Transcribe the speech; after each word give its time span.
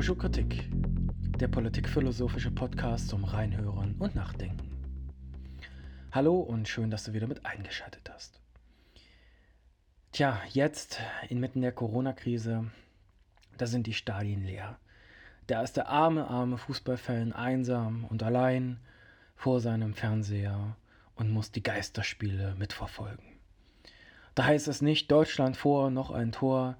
Bonjour 0.00 0.16
Kritik, 0.16 0.66
der 1.38 1.48
politikphilosophische 1.48 2.50
Podcast 2.50 3.10
zum 3.10 3.22
Reinhören 3.22 3.96
und 3.98 4.14
Nachdenken. 4.14 4.70
Hallo 6.10 6.40
und 6.40 6.66
schön, 6.66 6.90
dass 6.90 7.04
du 7.04 7.12
wieder 7.12 7.26
mit 7.26 7.44
eingeschaltet 7.44 8.10
hast. 8.10 8.40
Tja, 10.12 10.40
jetzt 10.54 11.00
inmitten 11.28 11.60
der 11.60 11.72
Corona-Krise, 11.72 12.70
da 13.58 13.66
sind 13.66 13.86
die 13.86 13.92
Stadien 13.92 14.42
leer. 14.42 14.78
Da 15.46 15.60
ist 15.60 15.76
der 15.76 15.90
arme, 15.90 16.28
arme 16.28 16.56
Fußballfan 16.56 17.34
einsam 17.34 18.06
und 18.06 18.22
allein 18.22 18.80
vor 19.36 19.60
seinem 19.60 19.92
Fernseher 19.92 20.76
und 21.14 21.30
muss 21.30 21.52
die 21.52 21.62
Geisterspiele 21.62 22.54
mitverfolgen. 22.54 23.26
Da 24.34 24.46
heißt 24.46 24.66
es 24.66 24.80
nicht 24.80 25.10
Deutschland 25.10 25.58
vor, 25.58 25.90
noch 25.90 26.10
ein 26.10 26.32
Tor, 26.32 26.78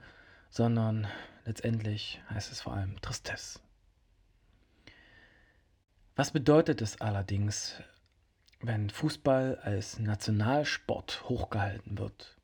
sondern 0.49 1.07
letztendlich 1.45 2.21
heißt 2.31 2.53
es 2.53 2.61
vor 2.61 2.75
allem 2.75 3.01
Tristesse. 3.01 3.61
Was 6.17 6.33
bedeutet 6.33 6.83
es 6.83 7.01
allerdings, 7.01 7.81
wenn 8.61 8.91
Fußball 8.91 9.59
als 9.63 9.99
Nationalsport 9.99 11.29
hochgehalten 11.29 11.99
wird? 11.99 12.37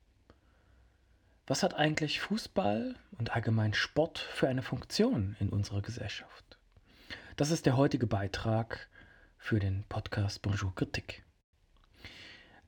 Was 1.47 1.63
hat 1.63 1.75
eigentlich 1.75 2.21
Fußball 2.21 2.97
und 3.19 3.33
allgemein 3.33 3.75
Sport 3.75 4.19
für 4.19 4.49
eine 4.49 4.63
Funktion 4.63 5.37
in 5.39 5.49
unserer 5.51 5.83
Gesellschaft? 5.83 6.59
Das 7.37 7.51
ist 7.51 7.67
der 7.67 7.77
heutige 7.77 8.07
Beitrag 8.07 8.89
für 9.37 9.61
den 9.61 9.85
Podcast 9.89 10.43
Bonjour 10.43 10.75
Kritik. 10.75 11.23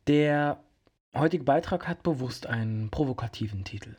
Der 0.06 0.62
heutige 1.14 1.44
Beitrag 1.44 1.88
hat 1.88 2.02
bewusst 2.02 2.46
einen 2.46 2.90
provokativen 2.90 3.64
Titel. 3.64 3.96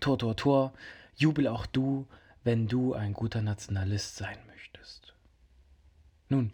Tor, 0.00 0.18
Tor, 0.18 0.36
Tor, 0.36 0.72
jubel 1.16 1.48
auch 1.48 1.66
du, 1.66 2.06
wenn 2.42 2.68
du 2.68 2.94
ein 2.94 3.12
guter 3.12 3.42
Nationalist 3.42 4.16
sein 4.16 4.38
möchtest. 4.46 5.14
Nun, 6.28 6.52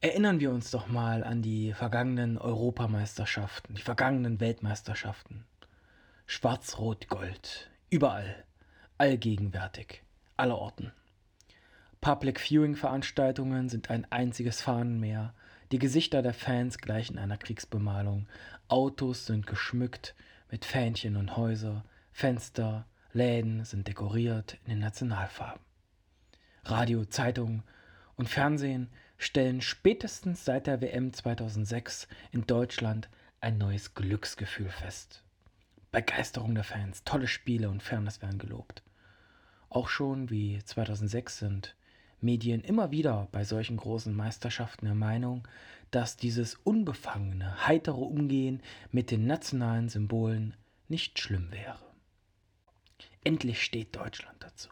erinnern 0.00 0.40
wir 0.40 0.50
uns 0.50 0.70
doch 0.70 0.86
mal 0.86 1.24
an 1.24 1.42
die 1.42 1.72
vergangenen 1.72 2.38
Europameisterschaften, 2.38 3.74
die 3.74 3.82
vergangenen 3.82 4.40
Weltmeisterschaften. 4.40 5.44
Schwarz, 6.26 6.78
Rot, 6.78 7.08
Gold, 7.08 7.70
überall, 7.90 8.44
allgegenwärtig, 8.98 10.02
allerorten. 10.36 10.92
Public 12.00 12.40
Viewing 12.40 12.76
Veranstaltungen 12.76 13.68
sind 13.68 13.90
ein 13.90 14.10
einziges 14.10 14.60
Fahnenmeer, 14.60 15.34
die 15.72 15.78
Gesichter 15.78 16.22
der 16.22 16.34
Fans 16.34 16.78
gleichen 16.78 17.18
einer 17.18 17.36
Kriegsbemalung, 17.36 18.28
Autos 18.68 19.26
sind 19.26 19.46
geschmückt 19.46 20.14
mit 20.50 20.64
Fähnchen 20.64 21.16
und 21.16 21.36
Häuser, 21.36 21.84
Fenster, 22.12 22.86
Läden 23.16 23.64
sind 23.64 23.88
dekoriert 23.88 24.58
in 24.64 24.72
den 24.72 24.78
Nationalfarben. 24.80 25.62
Radio, 26.64 27.06
Zeitung 27.06 27.62
und 28.14 28.28
Fernsehen 28.28 28.90
stellen 29.16 29.62
spätestens 29.62 30.44
seit 30.44 30.66
der 30.66 30.82
WM 30.82 31.14
2006 31.14 32.08
in 32.30 32.46
Deutschland 32.46 33.08
ein 33.40 33.56
neues 33.56 33.94
Glücksgefühl 33.94 34.68
fest. 34.68 35.22
Begeisterung 35.92 36.54
der 36.54 36.64
Fans, 36.64 37.04
tolle 37.04 37.26
Spiele 37.26 37.70
und 37.70 37.82
Fairness 37.82 38.20
werden 38.20 38.38
gelobt. 38.38 38.82
Auch 39.70 39.88
schon 39.88 40.28
wie 40.28 40.62
2006 40.62 41.38
sind 41.38 41.74
Medien 42.20 42.60
immer 42.60 42.90
wieder 42.90 43.28
bei 43.32 43.44
solchen 43.44 43.78
großen 43.78 44.14
Meisterschaften 44.14 44.84
der 44.84 44.94
Meinung, 44.94 45.48
dass 45.90 46.18
dieses 46.18 46.56
unbefangene, 46.64 47.66
heitere 47.66 48.02
Umgehen 48.02 48.62
mit 48.90 49.10
den 49.10 49.26
nationalen 49.26 49.88
Symbolen 49.88 50.54
nicht 50.88 51.18
schlimm 51.18 51.50
wäre. 51.50 51.85
Endlich 53.26 53.64
steht 53.64 53.96
Deutschland 53.96 54.36
dazu. 54.38 54.68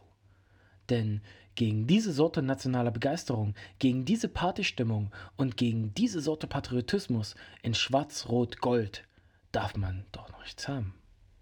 Denn 0.88 1.22
gegen 1.56 1.88
diese 1.88 2.12
Sorte 2.12 2.40
nationaler 2.40 2.92
Begeisterung, 2.92 3.56
gegen 3.80 4.04
diese 4.04 4.28
Partystimmung 4.28 5.10
und 5.36 5.56
gegen 5.56 5.92
diese 5.94 6.20
Sorte 6.20 6.46
Patriotismus 6.46 7.34
in 7.64 7.74
Schwarz, 7.74 8.28
Rot, 8.28 8.60
Gold 8.60 9.08
darf 9.50 9.76
man 9.76 10.04
doch 10.12 10.30
noch 10.30 10.40
nichts 10.42 10.68
haben. 10.68 10.94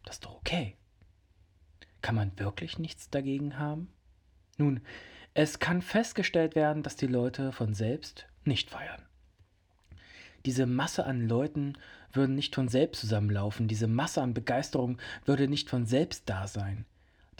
Das 0.05 0.15
ist 0.15 0.25
doch 0.25 0.37
okay. 0.37 0.75
Kann 2.01 2.15
man 2.15 2.33
wirklich 2.39 2.79
nichts 2.79 3.11
dagegen 3.11 3.59
haben? 3.59 3.93
Nun, 4.57 4.81
es 5.35 5.59
kann 5.59 5.83
festgestellt 5.83 6.55
werden, 6.55 6.83
dass 6.83 6.97
die 6.97 7.09
Leute 7.09 7.53
von 7.53 7.75
selbst 7.75 8.27
nicht 8.45 8.71
feiern. 8.71 9.03
Diese 10.47 10.65
Masse 10.65 11.05
an 11.05 11.29
Leuten 11.29 11.75
würden 12.11 12.37
nicht 12.37 12.55
von 12.55 12.69
selbst 12.69 13.03
zusammenlaufen, 13.03 13.69
diese 13.69 13.87
Masse 13.87 14.23
an 14.23 14.33
Begeisterung 14.33 14.97
würde 15.27 15.47
nicht 15.47 15.69
von 15.69 15.85
selbst 15.85 16.31
da 16.31 16.47
sein. 16.47 16.87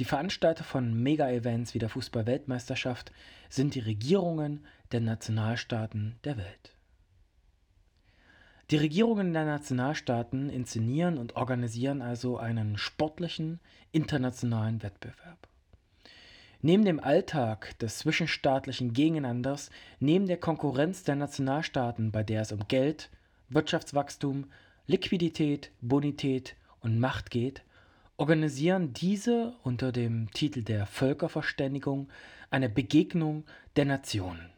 Die 0.03 0.09
Veranstalter 0.09 0.65
von 0.65 1.01
Mega-Events 1.01 1.75
wie 1.75 1.79
der 1.79 1.89
Fußball-Weltmeisterschaft 1.89 3.13
sind 3.49 3.77
die 3.77 3.79
Regierungen 3.79 4.67
der 4.91 5.01
Nationalstaaten 5.01 6.17
der 6.25 6.39
Welt. 6.39 6.75
Die 8.73 8.79
Regierungen 8.79 9.33
der 9.33 9.45
Nationalstaaten 9.45 10.51
inszenieren 10.51 11.19
und 11.19 11.37
organisieren 11.37 12.03
also 12.03 12.37
einen 12.37 12.79
sportlichen, 12.79 13.61
internationalen 13.93 14.83
Wettbewerb. 14.83 15.47
Neben 16.63 16.85
dem 16.85 16.99
Alltag 16.99 17.79
des 17.79 17.99
zwischenstaatlichen 17.99 18.95
Gegeneinanders, 18.95 19.71
neben 20.01 20.27
der 20.27 20.39
Konkurrenz 20.39 21.05
der 21.05 21.15
Nationalstaaten, 21.15 22.11
bei 22.11 22.25
der 22.25 22.41
es 22.41 22.51
um 22.51 22.67
Geld, 22.67 23.09
Wirtschaftswachstum, 23.51 24.51
Liquidität, 24.89 25.71
Bonität 25.81 26.57
und 26.81 26.99
Macht 26.99 27.31
geht, 27.31 27.63
organisieren 28.17 28.93
diese 28.93 29.55
unter 29.63 29.93
dem 29.93 30.31
Titel 30.31 30.63
der 30.63 30.87
Völkerverständigung 30.87 32.09
eine 32.51 32.69
Begegnung 32.69 33.45
der 33.77 33.87
Nationen. 33.87 34.51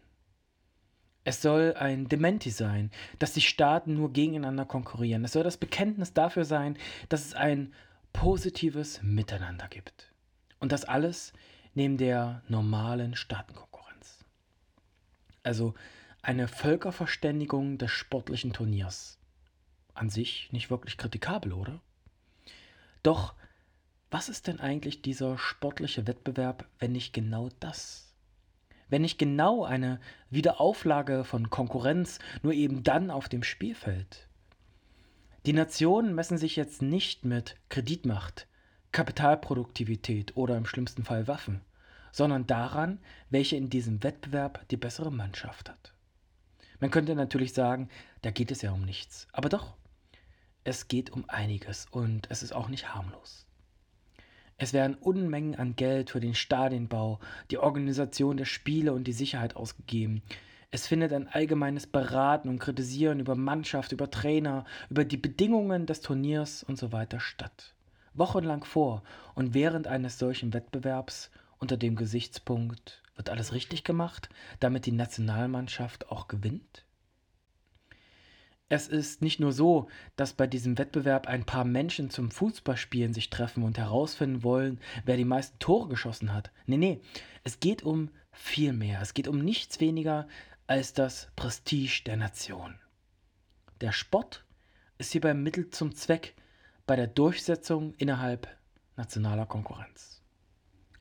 Es 1.25 1.41
soll 1.41 1.75
ein 1.78 2.09
Dementi 2.09 2.50
sein, 2.50 2.91
dass 3.19 3.32
die 3.32 3.41
Staaten 3.41 3.94
nur 3.94 4.12
gegeneinander 4.12 4.66
konkurrieren. 4.66 5.25
Es 5.25 5.32
soll 5.32 5.42
das 5.42 5.56
Bekenntnis 5.56 6.12
dafür 6.12 6.44
sein, 6.44 6.76
dass 7.09 7.25
es 7.25 7.34
ein 7.34 7.72
positives 8.12 9.03
Miteinander 9.03 9.69
gibt. 9.69 10.12
Und 10.60 10.71
das 10.71 10.84
alles 10.84 11.32
neben 11.72 11.97
der 11.97 12.42
normalen 12.48 13.16
Staatenkonkurrenz. 13.16 14.25
Also 15.42 15.75
eine 16.21 16.47
Völkerverständigung 16.47 17.78
des 17.78 17.91
sportlichen 17.91 18.53
Turniers. 18.53 19.19
An 19.94 20.10
sich 20.10 20.50
nicht 20.53 20.71
wirklich 20.71 20.98
kritikabel, 20.98 21.53
oder? 21.53 21.81
Doch 23.03 23.34
was 24.15 24.29
ist 24.29 24.47
denn 24.47 24.61
eigentlich 24.61 25.03
dieser 25.03 25.39
sportliche 25.39 26.07
Wettbewerb, 26.07 26.69
wenn 26.79 26.93
nicht 26.93 27.13
genau 27.13 27.49
das? 27.59 28.15
Wenn 28.89 29.03
nicht 29.03 29.19
genau 29.19 29.65
eine 29.65 29.99
Wiederauflage 30.31 31.25
von 31.25 31.51
Konkurrenz, 31.51 32.21
nur 32.45 32.53
eben 32.53 32.85
dann 32.85 33.11
auf 33.11 33.29
dem 33.29 33.43
Spielfeld? 33.43 34.29
Die 35.47 35.53
Nationen 35.53 36.15
messen 36.15 36.39
sich 36.39 36.55
jetzt 36.55 36.81
nicht 36.81 37.25
mit 37.25 37.57
Kreditmacht, 37.71 38.47
Kapitalproduktivität 38.93 40.37
oder 40.37 40.57
im 40.57 40.67
schlimmsten 40.67 41.03
Fall 41.03 41.27
Waffen, 41.27 41.63
sondern 42.13 42.47
daran, 42.47 43.01
welche 43.31 43.57
in 43.57 43.69
diesem 43.69 44.05
Wettbewerb 44.05 44.69
die 44.69 44.77
bessere 44.77 45.11
Mannschaft 45.11 45.69
hat. 45.69 45.93
Man 46.79 46.93
könnte 46.93 47.17
natürlich 47.17 47.53
sagen, 47.53 47.89
da 48.23 48.31
geht 48.31 48.53
es 48.53 48.63
ja 48.63 48.71
um 48.71 48.83
nichts. 48.85 49.27
Aber 49.33 49.49
doch, 49.49 49.75
es 50.63 50.87
geht 50.87 51.11
um 51.11 51.29
einiges 51.29 51.89
und 51.91 52.31
es 52.31 52.45
ist 52.45 52.53
auch 52.53 52.69
nicht 52.69 52.95
harmlos. 52.95 53.44
Es 54.56 54.72
werden 54.72 54.94
Unmengen 54.94 55.56
an 55.56 55.76
Geld 55.76 56.10
für 56.10 56.20
den 56.20 56.34
Stadienbau, 56.34 57.19
die 57.50 57.59
Organisation 57.59 58.37
der 58.37 58.44
Spiele 58.44 58.92
und 58.92 59.04
die 59.04 59.12
Sicherheit 59.12 59.56
ausgegeben. 59.56 60.22
Es 60.70 60.87
findet 60.87 61.12
ein 61.12 61.28
allgemeines 61.28 61.86
Beraten 61.86 62.48
und 62.48 62.59
Kritisieren 62.59 63.21
über 63.21 63.34
Mannschaft, 63.34 63.92
über 63.92 64.10
Trainer, 64.10 64.65
über 64.91 65.04
die 65.04 65.16
Bedingungen 65.16 65.86
des 65.86 66.01
Turniers 66.01 66.62
und 66.62 66.78
so 66.78 66.92
weiter 66.92 67.21
statt. 67.21 67.74
Wochenlang 68.15 68.65
vor 68.65 69.03
und 69.34 69.54
während 69.54 69.86
eines 69.86 70.18
solchen 70.18 70.53
Wettbewerbs 70.53 71.30
unter 71.59 71.77
dem 71.77 71.97
Gesichtspunkt, 71.97 73.03
wird 73.16 73.30
alles 73.30 73.53
richtig 73.53 73.84
gemacht, 73.84 74.28
damit 74.60 74.86
die 74.86 74.92
Nationalmannschaft 74.92 76.10
auch 76.10 76.28
gewinnt? 76.28 76.84
Es 78.71 78.89
ist 78.89 79.21
nicht 79.21 79.41
nur 79.41 79.53
so, 79.53 79.89
dass 80.16 80.33
bei 80.33 80.47
diesem 80.47 80.78
Wettbewerb 80.78 81.27
ein 81.27 81.45
paar 81.45 81.65
Menschen 81.65 82.09
zum 82.09 82.31
Fußballspielen 82.31 83.13
sich 83.13 83.28
treffen 83.28 83.63
und 83.63 83.77
herausfinden 83.77 84.43
wollen, 84.43 84.81
wer 85.05 85.19
die 85.19 85.27
meisten 85.27 85.59
Tore 85.59 85.89
geschossen 85.89 86.33
hat. 86.33 86.51
Nee, 86.66 86.78
nee, 86.78 87.01
es 87.43 87.61
geht 87.61 87.83
um 87.83 88.09
viel 88.33 88.72
mehr. 88.72 89.03
Es 89.03 89.13
geht 89.13 89.28
um 89.28 89.39
nichts 89.39 89.81
weniger 89.81 90.27
als 90.66 90.95
das 90.95 91.28
Prestige 91.37 92.03
der 92.07 92.16
Nation. 92.16 92.75
Der 93.83 93.93
Sport 93.93 94.45
ist 94.97 95.13
hierbei 95.13 95.34
Mittel 95.34 95.69
zum 95.69 95.95
Zweck 95.95 96.34
bei 96.87 96.97
der 96.97 97.07
Durchsetzung 97.07 97.93
innerhalb 97.99 98.49
nationaler 98.97 99.45
Konkurrenz. 99.45 100.22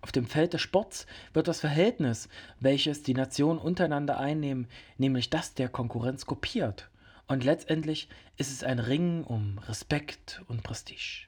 Auf 0.02 0.12
dem 0.12 0.26
Feld 0.26 0.52
des 0.52 0.60
Sports 0.60 1.06
wird 1.32 1.48
das 1.48 1.62
Verhältnis, 1.62 2.28
welches 2.60 3.04
die 3.04 3.14
Nationen 3.14 3.58
untereinander 3.58 4.20
einnehmen, 4.20 4.68
nämlich 4.98 5.30
das 5.30 5.54
der 5.54 5.70
Konkurrenz 5.70 6.26
kopiert 6.26 6.90
und 7.28 7.44
letztendlich 7.44 8.10
ist 8.38 8.52
es 8.52 8.64
ein 8.64 8.80
Ringen 8.80 9.24
um 9.24 9.58
Respekt 9.60 10.42
und 10.48 10.64
Prestige. 10.64 11.28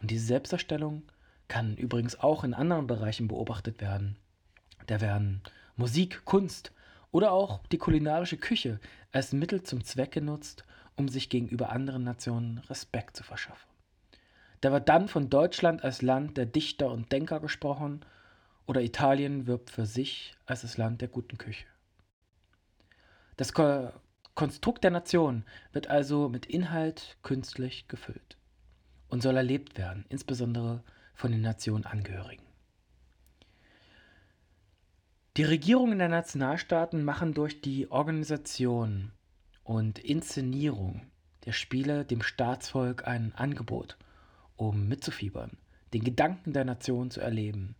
Und 0.00 0.10
diese 0.10 0.26
Selbstdarstellung 0.26 1.02
kann 1.48 1.76
übrigens 1.76 2.18
auch 2.18 2.44
in 2.44 2.54
anderen 2.54 2.86
Bereichen 2.86 3.28
beobachtet 3.28 3.80
werden. 3.80 4.16
Da 4.86 5.00
werden 5.00 5.42
Musik, 5.76 6.24
Kunst 6.24 6.72
oder 7.10 7.32
auch 7.32 7.66
die 7.68 7.78
kulinarische 7.78 8.36
Küche 8.36 8.80
als 9.12 9.32
Mittel 9.32 9.62
zum 9.62 9.84
Zweck 9.84 10.12
genutzt, 10.12 10.64
um 10.96 11.08
sich 11.08 11.28
gegenüber 11.28 11.70
anderen 11.70 12.04
Nationen 12.04 12.58
Respekt 12.58 13.16
zu 13.16 13.24
verschaffen. 13.24 13.68
Da 14.60 14.72
wird 14.72 14.88
dann 14.88 15.08
von 15.08 15.30
Deutschland 15.30 15.84
als 15.84 16.00
Land 16.02 16.36
der 16.36 16.46
Dichter 16.46 16.90
und 16.90 17.12
Denker 17.12 17.40
gesprochen 17.40 18.04
oder 18.66 18.80
Italien 18.80 19.46
wirbt 19.46 19.70
für 19.70 19.86
sich 19.86 20.34
als 20.46 20.62
das 20.62 20.78
Land 20.78 21.02
der 21.02 21.08
guten 21.08 21.38
Küche. 21.38 21.66
Das 23.36 23.52
Konstrukt 24.34 24.82
der 24.82 24.90
Nation 24.90 25.44
wird 25.72 25.88
also 25.88 26.28
mit 26.28 26.46
Inhalt 26.46 27.16
künstlich 27.22 27.86
gefüllt 27.86 28.36
und 29.08 29.22
soll 29.22 29.36
erlebt 29.36 29.78
werden, 29.78 30.04
insbesondere 30.08 30.82
von 31.14 31.30
den 31.30 31.42
Nationenangehörigen. 31.42 32.44
Die 35.36 35.44
Regierungen 35.44 35.98
der 35.98 36.08
Nationalstaaten 36.08 37.04
machen 37.04 37.34
durch 37.34 37.60
die 37.60 37.90
Organisation 37.90 39.12
und 39.62 39.98
Inszenierung 39.98 41.02
der 41.44 41.52
Spiele 41.52 42.04
dem 42.04 42.22
Staatsvolk 42.22 43.06
ein 43.06 43.34
Angebot, 43.34 43.96
um 44.56 44.88
mitzufiebern, 44.88 45.56
den 45.92 46.04
Gedanken 46.04 46.52
der 46.52 46.64
Nation 46.64 47.10
zu 47.10 47.20
erleben. 47.20 47.74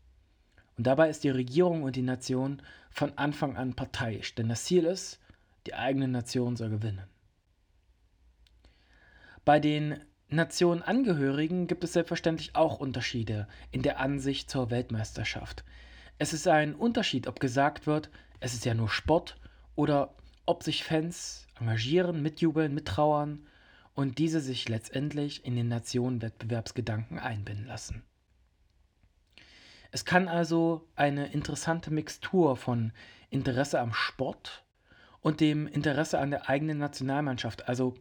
Und 0.77 0.87
dabei 0.87 1.09
ist 1.09 1.25
die 1.25 1.31
Regierung 1.31 1.83
und 1.85 1.97
die 1.97 2.03
Nation 2.03 2.61
von 2.91 3.17
Anfang 3.17 3.57
an 3.57 3.75
parteiisch, 3.75 4.35
denn 4.35 4.49
das 4.49 4.65
Ziel 4.65 4.85
ist, 4.85 5.21
die 5.67 5.75
eigene 5.75 6.09
Nation 6.09 6.57
soll 6.57 6.71
gewinnen. 6.71 7.05
Bei 9.45 9.61
den 9.61 10.01
Nationenangehörigen 10.29 11.67
gibt 11.67 11.85
es 11.85 11.93
selbstverständlich 11.93 12.57
auch 12.57 12.81
Unterschiede 12.81 13.47
in 13.71 13.83
der 13.83 14.01
Ansicht 14.01 14.51
zur 14.51 14.71
Weltmeisterschaft. 14.71 15.65
Es 16.19 16.33
ist 16.33 16.49
ein 16.49 16.75
Unterschied, 16.75 17.27
ob 17.27 17.41
gesagt 17.41 17.87
wird, 17.87 18.11
es 18.41 18.55
ist 18.55 18.65
ja 18.65 18.75
nur 18.75 18.89
Sport 18.89 19.37
oder 19.75 20.15
ob 20.47 20.63
sich 20.63 20.85
Fans 20.85 21.47
engagieren, 21.59 22.23
mitjubeln, 22.23 22.75
mittrauern 22.75 23.47
und 23.95 24.19
diese 24.19 24.41
sich 24.41 24.69
letztendlich 24.69 25.45
in 25.45 25.57
den 25.57 25.69
Nationenwettbewerbsgedanken 25.69 27.19
einbinden 27.19 27.67
lassen. 27.67 28.03
Es 29.93 30.05
kann 30.05 30.27
also 30.27 30.89
eine 30.97 31.33
interessante 31.33 31.93
Mixtur 31.93 32.57
von 32.57 32.93
Interesse 33.31 33.79
am 33.79 33.93
Sport 33.93 34.64
und 35.25 35.41
dem 35.41 35.67
Interesse 35.67 36.19
an 36.19 36.31
der 36.31 36.51
eigenen 36.51 36.77
Nationalmannschaft, 36.77 37.67
also 37.67 37.95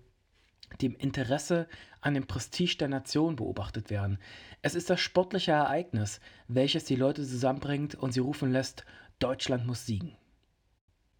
dem 0.81 0.93
Interesse 0.97 1.69
an 2.01 2.15
dem 2.15 2.27
Prestige 2.27 2.75
der 2.77 2.89
Nation 2.89 3.37
beobachtet 3.37 3.89
werden. 3.89 4.19
Es 4.61 4.75
ist 4.75 4.89
das 4.89 4.99
sportliche 4.99 5.53
Ereignis, 5.53 6.19
welches 6.49 6.83
die 6.83 6.97
Leute 6.97 7.25
zusammenbringt 7.25 7.95
und 7.95 8.11
sie 8.11 8.19
rufen 8.19 8.51
lässt, 8.51 8.83
Deutschland 9.19 9.65
muss 9.65 9.85
siegen. 9.85 10.17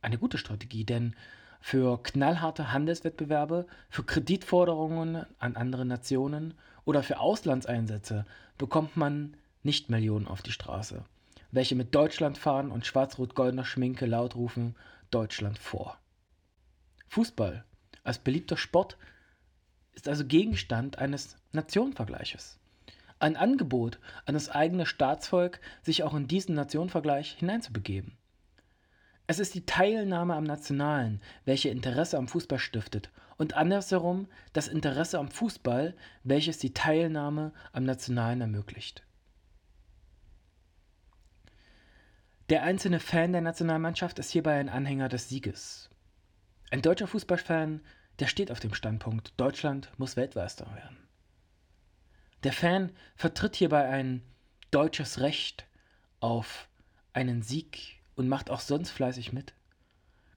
Eine 0.02 0.18
gute 0.18 0.38
Strategie, 0.38 0.84
denn 0.84 1.16
für 1.62 2.04
knallharte 2.04 2.74
Handelswettbewerbe, 2.74 3.66
für 3.90 4.04
Kreditforderungen 4.04 5.26
an 5.40 5.56
andere 5.56 5.86
Nationen 5.86 6.54
oder 6.84 7.02
für 7.02 7.22
Auslandseinsätze 7.22 8.26
bekommt 8.58 8.98
man 8.98 9.38
nicht 9.62 9.90
Millionen 9.90 10.28
auf 10.28 10.42
die 10.42 10.52
Straße, 10.52 11.06
welche 11.52 11.76
mit 11.76 11.96
Deutschland 11.96 12.38
fahren 12.38 12.72
und 12.72 12.86
schwarz-rot-goldener 12.86 13.64
Schminke 13.64 14.06
laut 14.06 14.36
rufen 14.36 14.76
Deutschland 15.14 15.60
vor. 15.60 16.00
Fußball 17.08 17.66
als 18.04 18.20
beliebter 18.20 18.58
Sport 18.58 18.98
ist 19.94 20.08
also 20.08 20.26
Gegenstand 20.26 20.98
eines 20.98 21.38
Nationenvergleiches. 21.52 22.60
Ein 23.20 23.38
Angebot 23.38 24.00
an 24.26 24.34
das 24.34 24.50
eigene 24.50 24.86
Staatsvolk, 24.86 25.60
sich 25.82 26.04
auch 26.04 26.14
in 26.14 26.28
diesen 26.28 26.56
Nationenvergleich 26.56 27.34
hineinzubegeben. 27.34 28.18
Es 29.28 29.40
ist 29.40 29.54
die 29.54 29.66
Teilnahme 29.66 30.36
am 30.36 30.44
Nationalen, 30.44 31.22
welche 31.46 31.70
Interesse 31.70 32.18
am 32.18 32.28
Fußball 32.28 32.60
stiftet, 32.60 33.10
und 33.38 33.54
andersherum 33.54 34.28
das 34.52 34.68
Interesse 34.68 35.20
am 35.20 35.30
Fußball, 35.30 35.96
welches 36.24 36.58
die 36.58 36.74
Teilnahme 36.74 37.54
am 37.72 37.84
Nationalen 37.84 38.42
ermöglicht. 38.42 39.04
Der 42.50 42.64
einzelne 42.64 43.00
Fan 43.00 43.32
der 43.32 43.42
Nationalmannschaft 43.42 44.20
ist 44.20 44.32
hierbei 44.32 44.60
ein 44.60 44.70
Anhänger 44.70 45.10
des 45.10 45.30
Sieges. 45.30 45.90
Ein 46.72 46.82
deutscher 46.82 47.08
Fußballfan 47.08 47.82
der 48.20 48.28
steht 48.28 48.52
auf 48.52 48.60
dem 48.60 48.74
Standpunkt, 48.74 49.34
Deutschland 49.38 49.92
muss 49.98 50.16
Weltmeister 50.16 50.68
werden. 50.76 50.98
Der 52.44 52.54
Fan 52.54 52.92
vertritt 53.16 53.56
hierbei 53.56 53.90
ein 53.90 54.22
deutsches 54.72 55.20
Recht 55.20 55.66
auf 56.20 56.68
einen 57.14 57.42
Sieg 57.42 58.02
und 58.16 58.28
macht 58.28 58.50
auch 58.50 58.60
sonst 58.60 58.92
fleißig 58.92 59.34
mit. 59.34 59.54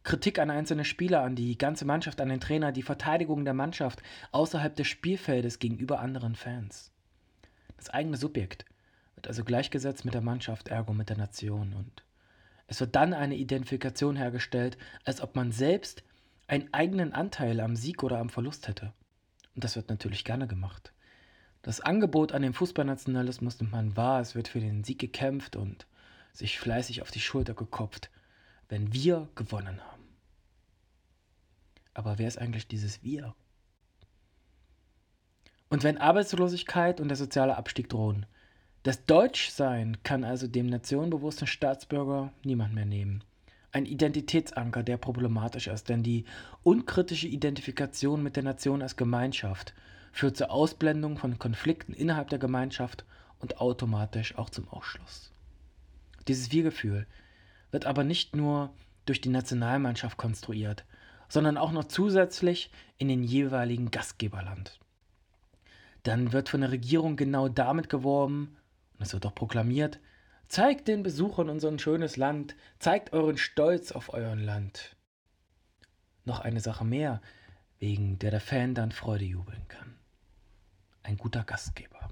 Kritik 0.04 0.38
an 0.38 0.50
einzelne 0.50 0.84
Spieler, 0.84 1.22
an 1.22 1.34
die 1.34 1.58
ganze 1.58 1.84
Mannschaft, 1.84 2.20
an 2.20 2.28
den 2.28 2.40
Trainer, 2.40 2.70
die 2.70 2.82
Verteidigung 2.82 3.44
der 3.44 3.54
Mannschaft 3.54 4.02
außerhalb 4.30 4.74
des 4.74 4.86
Spielfeldes 4.86 5.58
gegenüber 5.58 5.98
anderen 5.98 6.36
Fans. 6.36 6.92
Das 7.76 7.90
eigene 7.90 8.16
Subjekt 8.16 8.64
also 9.26 9.44
gleichgesetzt 9.44 10.04
mit 10.04 10.14
der 10.14 10.20
Mannschaft, 10.20 10.68
ergo 10.68 10.92
mit 10.92 11.08
der 11.08 11.16
Nation 11.16 11.74
und 11.74 12.02
es 12.66 12.80
wird 12.80 12.96
dann 12.96 13.14
eine 13.14 13.36
Identifikation 13.36 14.16
hergestellt, 14.16 14.76
als 15.04 15.20
ob 15.20 15.36
man 15.36 15.52
selbst 15.52 16.02
einen 16.48 16.72
eigenen 16.74 17.12
Anteil 17.12 17.60
am 17.60 17.76
Sieg 17.76 18.02
oder 18.02 18.18
am 18.18 18.28
Verlust 18.28 18.68
hätte. 18.68 18.92
Und 19.54 19.64
das 19.64 19.76
wird 19.76 19.88
natürlich 19.88 20.24
gerne 20.24 20.46
gemacht. 20.46 20.92
Das 21.62 21.80
Angebot 21.80 22.32
an 22.32 22.42
den 22.42 22.52
Fußballnationalismus 22.52 23.60
nimmt 23.60 23.72
man 23.72 23.96
wahr, 23.96 24.20
es 24.20 24.34
wird 24.34 24.48
für 24.48 24.60
den 24.60 24.84
Sieg 24.84 24.98
gekämpft 24.98 25.56
und 25.56 25.86
sich 26.32 26.58
fleißig 26.58 27.02
auf 27.02 27.10
die 27.10 27.20
Schulter 27.20 27.54
gekopft, 27.54 28.10
wenn 28.68 28.92
wir 28.92 29.28
gewonnen 29.34 29.80
haben. 29.80 30.04
Aber 31.94 32.18
wer 32.18 32.28
ist 32.28 32.38
eigentlich 32.38 32.68
dieses 32.68 33.02
Wir? 33.02 33.34
Und 35.68 35.82
wenn 35.82 35.98
Arbeitslosigkeit 35.98 37.00
und 37.00 37.08
der 37.08 37.16
soziale 37.16 37.56
Abstieg 37.56 37.88
drohen, 37.88 38.26
das 38.86 39.04
Deutschsein 39.04 39.98
kann 40.02 40.24
also 40.24 40.46
dem 40.46 40.66
nationenbewussten 40.66 41.46
Staatsbürger 41.46 42.32
niemand 42.44 42.74
mehr 42.74 42.86
nehmen 42.86 43.22
ein 43.76 43.84
Identitätsanker, 43.84 44.82
der 44.82 44.96
problematisch 44.96 45.66
ist, 45.66 45.90
denn 45.90 46.02
die 46.02 46.24
unkritische 46.62 47.28
Identifikation 47.28 48.22
mit 48.22 48.36
der 48.36 48.42
Nation 48.42 48.80
als 48.80 48.96
Gemeinschaft 48.96 49.74
führt 50.12 50.38
zur 50.38 50.50
Ausblendung 50.50 51.18
von 51.18 51.38
Konflikten 51.38 51.92
innerhalb 51.92 52.30
der 52.30 52.38
Gemeinschaft 52.38 53.04
und 53.38 53.60
automatisch 53.60 54.38
auch 54.38 54.48
zum 54.48 54.66
Ausschluss. 54.68 55.30
Dieses 56.26 56.52
Wir-Gefühl 56.52 57.06
wird 57.70 57.84
aber 57.84 58.02
nicht 58.02 58.34
nur 58.34 58.70
durch 59.04 59.20
die 59.20 59.28
Nationalmannschaft 59.28 60.16
konstruiert, 60.16 60.86
sondern 61.28 61.58
auch 61.58 61.70
noch 61.70 61.84
zusätzlich 61.84 62.70
in 62.96 63.08
den 63.08 63.22
jeweiligen 63.22 63.90
Gastgeberland. 63.90 64.80
Dann 66.02 66.32
wird 66.32 66.48
von 66.48 66.62
der 66.62 66.70
Regierung 66.70 67.16
genau 67.16 67.50
damit 67.50 67.90
geworben, 67.90 68.56
und 68.98 69.06
es 69.06 69.12
wird 69.12 69.26
auch 69.26 69.34
proklamiert, 69.34 70.00
Zeigt 70.48 70.86
den 70.86 71.02
Besuchern 71.02 71.48
unser 71.48 71.76
schönes 71.78 72.16
Land, 72.16 72.54
zeigt 72.78 73.12
euren 73.12 73.36
Stolz 73.36 73.90
auf 73.90 74.12
euer 74.12 74.36
Land. 74.36 74.96
Noch 76.24 76.40
eine 76.40 76.60
Sache 76.60 76.84
mehr, 76.84 77.20
wegen 77.78 78.18
der 78.18 78.30
der 78.30 78.40
Fan 78.40 78.74
dann 78.74 78.92
Freude 78.92 79.24
jubeln 79.24 79.66
kann. 79.68 79.98
Ein 81.02 81.16
guter 81.16 81.44
Gastgeber. 81.44 82.10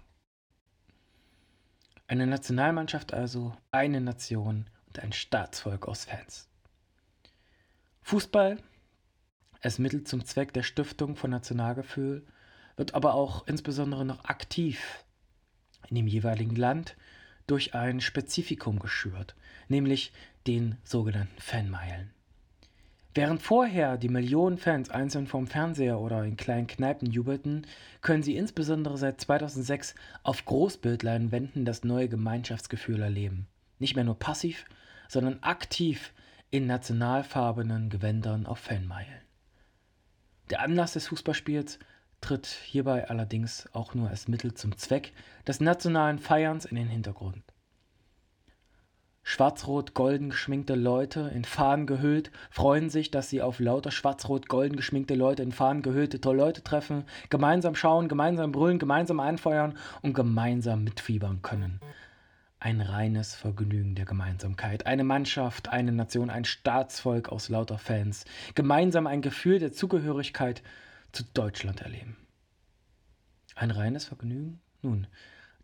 Eine 2.07 2.27
Nationalmannschaft 2.27 3.15
also, 3.15 3.57
eine 3.71 4.01
Nation 4.01 4.69
und 4.87 4.99
ein 4.99 5.13
Staatsvolk 5.13 5.87
aus 5.87 6.05
Fans. 6.05 6.49
Fußball 8.03 8.59
als 9.63 9.79
Mittel 9.79 10.05
zum 10.05 10.25
Zweck 10.25 10.53
der 10.53 10.63
Stiftung 10.63 11.17
von 11.17 11.31
Nationalgefühl 11.31 12.27
wird 12.77 12.95
aber 12.95 13.15
auch 13.15 13.47
insbesondere 13.47 14.05
noch 14.05 14.25
aktiv 14.25 15.04
in 15.89 15.97
dem 15.97 16.07
jeweiligen 16.07 16.57
Land 16.57 16.97
durch 17.47 17.75
ein 17.75 18.01
Spezifikum 18.01 18.79
geschürt, 18.79 19.35
nämlich 19.69 20.13
den 20.47 20.77
sogenannten 20.85 21.41
Fanmeilen. 21.41 22.11
Während 23.17 23.43
vorher 23.43 23.97
die 23.97 24.09
Millionen 24.09 24.59
Fans 24.59 24.91
einzeln 24.91 25.29
vom 25.29 25.47
Fernseher 25.47 26.01
oder 26.01 26.25
in 26.25 26.37
kleinen 26.37 26.67
Kneipen 26.67 27.11
jubelten, 27.11 27.65
können 28.03 28.25
sie 28.25 28.37
insbesondere 28.37 28.99
seit 28.99 29.21
2006 29.21 29.95
auf 30.25 30.45
Großbildleinwänden 30.45 31.65
das 31.65 31.85
neue 31.85 32.09
Gemeinschaftsgefühl 32.09 33.01
erleben. 33.01 33.47
Nicht 33.79 33.95
mehr 33.95 34.05
nur 34.05 34.19
passiv, 34.19 34.65
sondern 35.09 35.41
aktiv 35.43 36.13
in 36.51 36.67
nationalfarbenen 36.67 37.89
Gewändern 37.89 38.47
auf 38.47 38.59
Fanmeilen. 38.59 39.23
Der 40.51 40.61
Anlass 40.61 40.95
des 40.95 41.07
Fußballspiels 41.07 41.79
tritt 42.25 42.47
hierbei 42.47 43.11
allerdings 43.11 43.69
auch 43.75 43.95
nur 43.95 44.09
als 44.09 44.29
Mittel 44.29 44.55
zum 44.55 44.79
Zweck 44.79 45.13
des 45.47 45.61
nationalen 45.61 46.19
Feierns 46.19 46.65
in 46.65 46.77
den 46.77 46.89
Hintergrund. 46.89 47.43
Schwarz-rot-golden 49.23 50.31
geschminkte 50.31 50.75
Leute 50.75 51.31
in 51.35 51.45
Fahnen 51.45 51.87
gehüllt, 51.87 52.31
freuen 52.51 52.89
sich, 52.89 53.11
dass 53.11 53.29
sie 53.29 53.43
auf 53.43 53.61
lauter 53.61 53.91
schwarz-rot-golden 53.91 54.77
geschminkte 54.77 55.15
Leute 55.15 55.43
in 55.43 55.53
Fahnen 55.53 55.83
gehüllte 55.83 56.19
tolle 56.19 56.39
Leute 56.39 56.63
treffen, 56.63 57.05
gemeinsam 57.29 57.75
schauen, 57.75 58.09
gemeinsam 58.09 58.53
brüllen, 58.53 58.79
gemeinsam 58.79 59.21
einfeuern 59.21 59.77
und 60.01 60.15
gemeinsam 60.15 60.83
mitfiebern 60.83 61.43
können. 61.43 61.81
Ein 62.59 62.81
reines 62.81 63.35
Vergnügen 63.35 63.95
der 63.95 64.07
Gemeinsamkeit, 64.07 64.87
eine 64.87 65.05
Mannschaft, 65.05 65.69
eine 65.69 65.93
Nation, 65.93 66.31
ein 66.31 66.47
Staatsvolk 66.47 67.29
aus 67.29 67.51
lauter 67.51 67.77
Fans, 67.77 68.25
gemeinsam 68.55 69.07
ein 69.07 69.21
Gefühl 69.21 69.59
der 69.59 69.73
Zugehörigkeit 69.73 70.63
zu 71.15 71.23
Deutschland 71.33 71.81
erleben. 71.81 72.17
Ein 73.55 73.71
reines 73.71 74.05
Vergnügen? 74.05 74.61
Nun, 74.83 75.07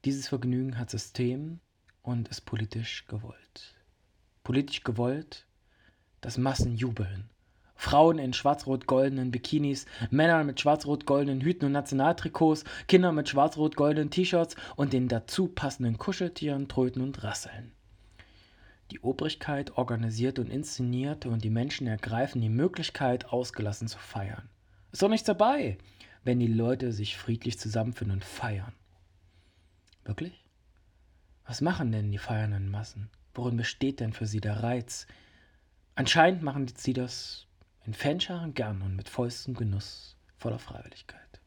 dieses 0.04 0.28
Vergnügen 0.28 0.78
hat 0.78 0.90
System 0.90 1.58
und 2.02 2.28
ist 2.28 2.42
politisch 2.42 3.06
gewollt. 3.08 3.74
Politisch 4.44 4.84
gewollt, 4.84 5.46
dass 6.20 6.38
Massen 6.38 6.76
jubeln. 6.76 7.28
Frauen 7.74 8.18
in 8.18 8.32
schwarz-rot-goldenen 8.32 9.30
Bikinis, 9.30 9.86
Männer 10.10 10.44
mit 10.44 10.60
schwarz-rot-goldenen 10.60 11.40
Hüten 11.40 11.64
und 11.64 11.72
Nationaltrikots, 11.72 12.64
Kinder 12.86 13.10
mit 13.10 13.28
schwarz-rot-goldenen 13.28 14.10
T-Shirts 14.10 14.54
und 14.76 14.92
den 14.92 15.08
dazu 15.08 15.48
passenden 15.48 15.98
Kuscheltieren 15.98 16.68
tröten 16.68 17.02
und 17.02 17.24
rasseln. 17.24 17.72
Die 18.90 19.00
Obrigkeit 19.00 19.76
organisiert 19.78 20.38
und 20.38 20.50
inszeniert 20.50 21.26
und 21.26 21.42
die 21.42 21.50
Menschen 21.50 21.86
ergreifen 21.86 22.40
die 22.40 22.48
Möglichkeit, 22.50 23.32
ausgelassen 23.32 23.88
zu 23.88 23.98
feiern. 23.98 24.48
Ist 24.92 25.02
doch 25.02 25.08
nichts 25.08 25.26
dabei, 25.26 25.78
wenn 26.24 26.40
die 26.40 26.46
Leute 26.46 26.92
sich 26.92 27.16
friedlich 27.16 27.58
zusammenfinden 27.58 28.16
und 28.16 28.24
feiern. 28.24 28.72
Wirklich? 30.04 30.44
Was 31.46 31.60
machen 31.60 31.92
denn 31.92 32.10
die 32.10 32.18
feiernden 32.18 32.70
Massen? 32.70 33.10
Worin 33.34 33.56
besteht 33.56 34.00
denn 34.00 34.12
für 34.12 34.26
sie 34.26 34.40
der 34.40 34.62
Reiz? 34.62 35.06
Anscheinend 35.94 36.42
machen 36.42 36.66
sie 36.76 36.92
das 36.92 37.46
in 37.84 37.94
Fanscharen 37.94 38.54
gern 38.54 38.82
und 38.82 38.96
mit 38.96 39.08
vollstem 39.08 39.54
Genuss, 39.54 40.16
voller 40.36 40.58
Freiwilligkeit. 40.58 41.40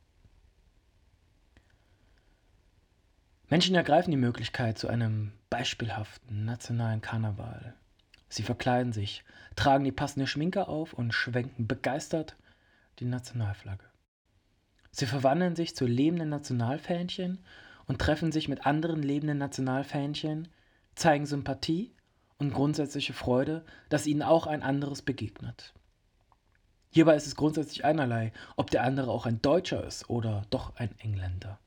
Menschen 3.49 3.75
ergreifen 3.75 4.11
die 4.11 4.17
Möglichkeit 4.17 4.77
zu 4.77 4.87
einem 4.87 5.33
beispielhaften 5.49 6.45
nationalen 6.45 7.01
Karneval. 7.01 7.75
Sie 8.29 8.43
verkleiden 8.43 8.93
sich, 8.93 9.23
tragen 9.55 9.83
die 9.83 9.91
passende 9.91 10.25
Schminke 10.25 10.67
auf 10.67 10.93
und 10.93 11.13
schwenken 11.13 11.67
begeistert 11.67 12.35
die 12.99 13.05
Nationalflagge. 13.05 13.85
Sie 14.91 15.05
verwandeln 15.05 15.55
sich 15.55 15.75
zu 15.75 15.85
lebenden 15.85 16.29
Nationalfähnchen 16.29 17.39
und 17.87 17.99
treffen 17.99 18.31
sich 18.31 18.47
mit 18.47 18.65
anderen 18.65 19.01
lebenden 19.01 19.39
Nationalfähnchen, 19.39 20.47
zeigen 20.95 21.25
Sympathie 21.25 21.93
und 22.37 22.53
grundsätzliche 22.53 23.13
Freude, 23.13 23.65
dass 23.89 24.07
ihnen 24.07 24.21
auch 24.21 24.47
ein 24.47 24.63
anderes 24.63 25.01
begegnet. 25.01 25.73
Hierbei 26.91 27.15
ist 27.15 27.25
es 27.25 27.35
grundsätzlich 27.35 27.83
einerlei, 27.85 28.31
ob 28.55 28.69
der 28.69 28.83
andere 28.83 29.09
auch 29.09 29.25
ein 29.25 29.41
Deutscher 29.41 29.83
ist 29.83 30.09
oder 30.11 30.45
doch 30.51 30.75
ein 30.75 30.91
Engländer. 30.99 31.59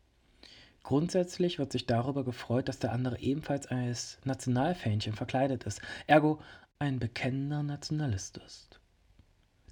Grundsätzlich 0.85 1.59
wird 1.59 1.73
sich 1.73 1.87
darüber 1.87 2.23
gefreut, 2.23 2.69
dass 2.69 2.79
der 2.79 2.93
andere 2.93 3.19
ebenfalls 3.19 3.67
als 3.67 4.19
Nationalfähnchen 4.23 5.15
verkleidet 5.15 5.65
ist, 5.65 5.83
ergo 6.07 6.41
ein 6.79 7.01
bekennender 7.01 7.65
Nationalist 7.65 8.37
ist. 8.39 8.79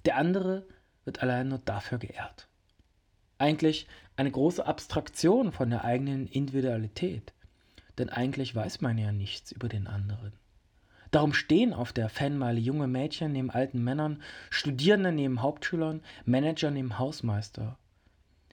Der 0.03 0.17
andere 0.17 0.67
wird 1.05 1.21
allein 1.21 1.47
nur 1.47 1.59
dafür 1.59 1.97
geehrt. 1.97 2.47
Eigentlich 3.37 3.87
eine 4.17 4.31
große 4.31 4.65
Abstraktion 4.65 5.51
von 5.51 5.69
der 5.69 5.83
eigenen 5.83 6.27
Individualität. 6.27 7.33
Denn 7.97 8.09
eigentlich 8.09 8.53
weiß 8.53 8.81
man 8.81 8.97
ja 8.97 9.11
nichts 9.11 9.51
über 9.51 9.69
den 9.69 9.87
anderen. 9.87 10.33
Darum 11.11 11.33
stehen 11.33 11.73
auf 11.73 11.93
der 11.93 12.09
Fanmeile 12.09 12.59
junge 12.59 12.87
Mädchen 12.87 13.31
neben 13.31 13.49
alten 13.49 13.81
Männern, 13.83 14.21
Studierende 14.49 15.13
neben 15.13 15.41
Hauptschülern, 15.41 16.01
Manager 16.25 16.71
neben 16.71 16.99
Hausmeister. 16.99 17.77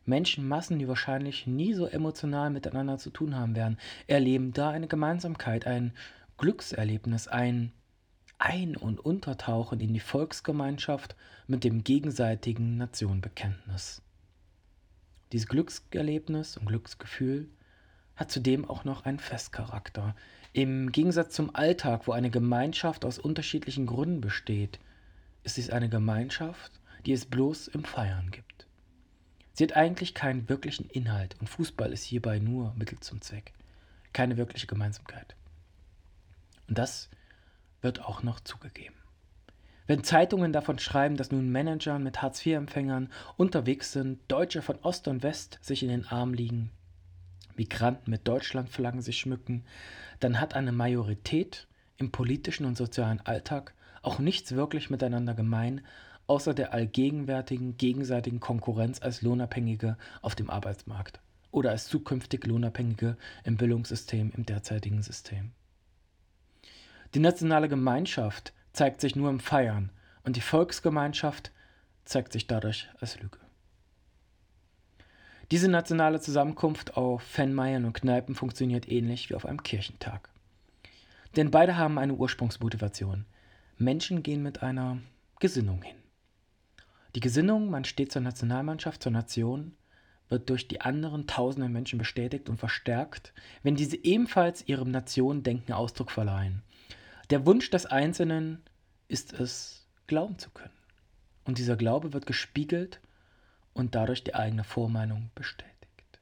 Menschenmassen, 0.05 0.79
die 0.79 0.89
wahrscheinlich 0.89 1.47
nie 1.47 1.75
so 1.75 1.87
emotional 1.87 2.51
miteinander 2.51 2.99
zu 2.99 3.11
tun 3.11 3.37
haben 3.37 3.57
werden, 3.57 3.79
erleben 4.07 4.53
da 4.53 4.71
eine 4.71 4.89
Gemeinsamkeit, 4.89 5.67
ein 5.67 5.93
Glückserlebnis, 6.39 7.29
ein 7.29 7.73
Ein- 8.45 8.77
und 8.77 8.99
Untertauchen 8.99 9.79
in 9.79 9.95
die 9.95 10.01
Volksgemeinschaft 10.01 11.15
mit 11.47 11.63
dem 11.63 11.85
gegenseitigen 11.85 12.77
Nationbekenntnis. 12.77 14.03
Dieses 15.31 15.47
Glückserlebnis 15.47 16.57
und 16.57 16.67
Glücksgefühl 16.67 17.49
hat 18.17 18.33
zudem 18.33 18.69
auch 18.69 18.85
noch 18.85 19.05
einen 19.05 19.21
Festcharakter. 19.21 20.17
Im 20.53 20.91
Gegensatz 20.91 21.37
zum 21.37 21.55
Alltag, 21.55 22.09
wo 22.09 22.13
eine 22.13 22.31
Gemeinschaft 22.31 23.05
aus 23.05 23.21
unterschiedlichen 23.21 23.87
Gründen 23.87 24.21
besteht, 24.21 24.81
ist 25.45 25.57
es 25.57 25.71
eine 25.71 25.89
Gemeinschaft, 25.89 26.73
die 27.07 27.13
es 27.13 27.27
bloß 27.27 27.69
im 27.69 27.85
Feiern 27.85 28.33
gibt. 28.33 28.67
Sie 29.53 29.63
hat 29.63 29.77
eigentlich 29.77 30.15
keinen 30.15 30.49
wirklichen 30.49 30.91
Inhalt 30.91 31.37
und 31.39 31.47
Fußball 31.47 31.93
ist 31.93 32.03
hierbei 32.03 32.41
nur 32.41 32.75
Mittel 32.75 32.99
zum 32.99 33.21
Zweck. 33.21 33.53
Keine 34.13 34.37
wirkliche 34.37 34.67
Gemeinsamkeit. 34.67 35.37
Und 36.67 36.77
das 36.77 37.09
wird 37.83 38.05
auch 38.05 38.23
noch 38.23 38.41
zugegeben. 38.41 38.95
Wenn 39.87 40.05
Zeitungen 40.05 40.53
davon 40.53 40.79
schreiben, 40.79 41.17
dass 41.17 41.33
nun 41.33 41.51
Manager 41.51 41.99
mit 41.99 42.23
Hartz-IV-Empfängern 42.23 43.11
unterwegs 43.37 43.93
sind, 43.93 44.21
Deutsche 44.29 44.63
von 44.63 44.79
Ost 44.83 45.09
und 45.09 45.23
West 45.23 45.59
sich 45.61 45.83
in 45.83 45.89
den 45.89 46.07
Arm 46.07 46.33
liegen, 46.33 46.71
Migranten 47.57 48.11
mit 48.11 48.27
Deutschlandflaggen 48.27 49.03
sich 49.03 49.19
schmücken, 49.19 49.65
dann 50.21 50.41
hat 50.41 50.55
eine 50.55 50.73
Majorität 50.73 51.67
im 51.99 52.11
politischen 52.11 52.65
und 52.65 52.77
sozialen 52.77 53.21
Alltag 53.21 53.75
auch 54.03 54.19
nichts 54.19 54.53
wirklich 54.53 54.89
miteinander 54.89 55.35
gemein, 55.35 55.83
außer 56.27 56.55
der 56.55 56.73
allgegenwärtigen 56.73 57.77
gegenseitigen 57.77 58.41
Konkurrenz 58.41 59.03
als 59.03 59.23
Lohnabhängige 59.23 59.97
auf 60.23 60.35
dem 60.35 60.49
Arbeitsmarkt 60.49 61.21
oder 61.51 61.71
als 61.71 61.89
zukünftig 61.89 62.47
Lohnabhängige 62.47 63.17
im 63.45 63.57
Bildungssystem 63.57 64.33
im 64.35 64.47
derzeitigen 64.47 65.03
System. 65.03 65.53
Die 67.15 67.21
nationale 67.21 67.69
Gemeinschaft 67.69 68.53
zeigt 68.73 69.01
sich 69.01 69.17
nur 69.17 69.29
im 69.29 69.41
Feiern 69.41 69.91
und 70.25 70.37
die 70.37 70.41
Volksgemeinschaft 70.41 71.53
zeigt 72.05 72.33
sich 72.33 72.47
dadurch 72.47 72.89
als 73.01 73.21
Lüge. 73.21 73.39
Diese 75.51 75.69
nationale 75.69 76.21
Zusammenkunft 76.21 76.97
auf 76.97 77.23
Fanmeilen 77.23 77.85
und 77.85 77.93
Kneipen 77.93 78.35
funktioniert 78.35 78.89
ähnlich 78.89 79.29
wie 79.29 79.35
auf 79.35 79.45
einem 79.45 79.63
Kirchentag. 79.63 80.31
Denn 81.37 81.51
beide 81.51 81.77
haben 81.77 81.99
eine 81.99 82.15
Ursprungsmotivation. 82.15 83.27
Menschen 83.77 84.23
gehen 84.23 84.43
mit 84.43 84.63
einer 84.63 84.99
Gesinnung 85.41 85.83
hin. 85.83 85.97
Die 87.15 87.21
Gesinnung, 87.21 87.69
man 87.69 87.85
steht 87.85 88.13
zur 88.13 88.23
Nationalmannschaft, 88.23 89.03
zur 89.03 89.13
Nation, 89.13 89.77
wird 90.31 90.49
durch 90.49 90.69
die 90.69 90.81
anderen 90.81 91.27
tausenden 91.27 91.73
Menschen 91.73 91.99
bestätigt 91.99 92.49
und 92.49 92.57
verstärkt, 92.57 93.35
wenn 93.63 93.77
diese 93.77 94.03
ebenfalls 94.03 94.67
ihrem 94.67 94.91
Nationendenken 94.91 95.75
Ausdruck 95.75 96.11
verleihen. 96.11 96.63
Der 97.33 97.47
Wunsch 97.47 97.71
des 97.71 97.87
Einzelnen 97.87 98.63
ist 99.09 99.33
es, 99.33 99.87
glauben 100.07 100.39
zu 100.39 100.51
können. 100.51 100.77
Und 101.45 101.57
dieser 101.57 101.77
Glaube 101.77 102.13
wird 102.13 102.27
gespiegelt 102.27 103.01
und 103.73 103.95
dadurch 103.95 104.23
die 104.23 104.35
eigene 104.35 104.65
Vormeinung 104.65 105.31
bestätigt. 105.35 106.21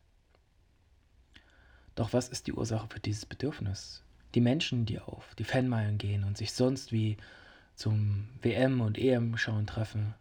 Doch 1.97 2.13
was 2.13 2.29
ist 2.29 2.47
die 2.47 2.53
Ursache 2.53 2.87
für 2.89 3.01
dieses 3.01 3.27
Bedürfnis? 3.27 4.05
Die 4.37 4.41
Menschen, 4.41 4.87
die 4.87 5.01
auf 5.01 5.35
die 5.35 5.43
Fanmeilen 5.43 5.99
gehen 5.99 6.23
und 6.23 6.39
sich 6.39 6.53
sonst 6.53 6.93
wie 6.93 7.17
zum 7.75 8.29
WM- 8.41 8.81
und 8.81 8.97
EM-Schauen 8.97 9.67
treffen, 9.67 10.15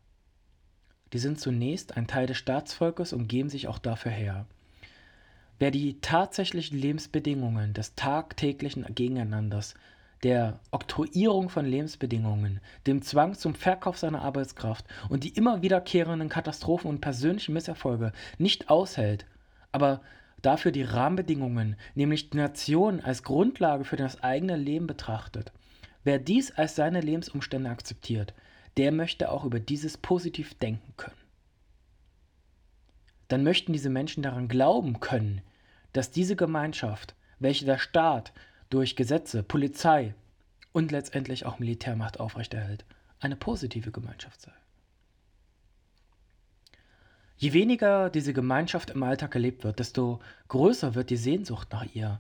die 1.14 1.20
sind 1.20 1.40
zunächst 1.40 1.98
ein 1.98 2.08
Teil 2.08 2.26
des 2.26 2.38
Staatsvolkes 2.38 3.14
und 3.14 3.28
geben 3.28 3.50
sich 3.50 3.68
auch 3.68 3.78
dafür 3.78 4.12
her. 4.12 4.48
Wer 5.60 5.70
die 5.70 6.02
tatsächlichen 6.02 6.80
Lebensbedingungen 6.80 7.76
des 7.76 7.94
tagtäglichen 7.94 8.88
Gegeneinanders 8.96 9.76
der 10.24 10.60
Oktroyierung 10.72 11.50
von 11.50 11.66
Lebensbedingungen, 11.66 12.60
dem 12.88 13.02
Zwang 13.02 13.36
zum 13.36 13.56
Verkauf 13.56 13.98
seiner 13.98 14.22
Arbeitskraft 14.22 14.86
und 15.08 15.24
die 15.24 15.30
immer 15.30 15.62
wiederkehrenden 15.62 16.30
Katastrophen 16.30 16.90
und 16.90 17.02
persönlichen 17.02 17.54
Misserfolge 17.54 18.12
nicht 18.38 18.70
aushält, 18.70 19.26
aber 19.72 20.02
dafür 20.42 20.72
die 20.72 20.84
Rahmenbedingungen, 20.84 21.76
nämlich 21.96 22.30
die 22.30 22.38
Nation 22.38 23.00
als 23.00 23.24
Grundlage 23.24 23.86
für 23.86 23.98
das 23.98 24.22
eigene 24.22 24.56
Leben 24.56 24.88
betrachtet. 24.88 25.52
Wer 26.04 26.20
dies 26.20 26.52
als 26.52 26.76
seine 26.76 27.02
Lebensumstände 27.02 27.70
akzeptiert, 27.70 28.34
der 28.78 28.92
möchte 28.92 29.32
auch 29.32 29.46
über 29.46 29.60
dieses 29.60 29.98
positiv 29.98 30.54
denken 30.56 30.94
können. 30.98 31.16
Dann 33.28 33.44
möchten 33.44 33.74
diese 33.74 33.90
Menschen 33.90 34.24
daran 34.24 34.48
glauben 34.48 35.00
können, 35.00 35.42
dass 35.94 36.12
diese 36.12 36.36
Gemeinschaft, 36.36 37.16
welche 37.40 37.66
der 37.66 37.78
Staat 37.78 38.34
durch 38.70 38.96
Gesetze, 38.96 39.44
Polizei 39.44 40.14
und 40.72 40.92
letztendlich 40.92 41.46
auch 41.46 41.60
Militärmacht 41.60 42.20
aufrechterhält, 42.20 42.86
eine 43.20 43.36
positive 43.36 43.92
Gemeinschaft 43.92 44.42
sei. 44.42 44.52
Je 47.38 47.54
weniger 47.54 48.10
diese 48.10 48.34
Gemeinschaft 48.34 48.90
im 48.90 49.02
Alltag 49.02 49.32
gelebt 49.32 49.64
wird, 49.64 49.80
desto 49.80 50.20
größer 50.50 50.94
wird 50.94 51.10
die 51.10 51.18
Sehnsucht 51.18 51.70
nach 51.72 51.86
ihr. 51.94 52.20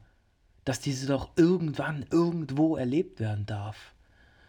dass 0.65 0.79
diese 0.79 1.07
doch 1.07 1.31
irgendwann 1.35 2.05
irgendwo 2.11 2.75
erlebt 2.75 3.19
werden 3.19 3.47
darf. 3.47 3.93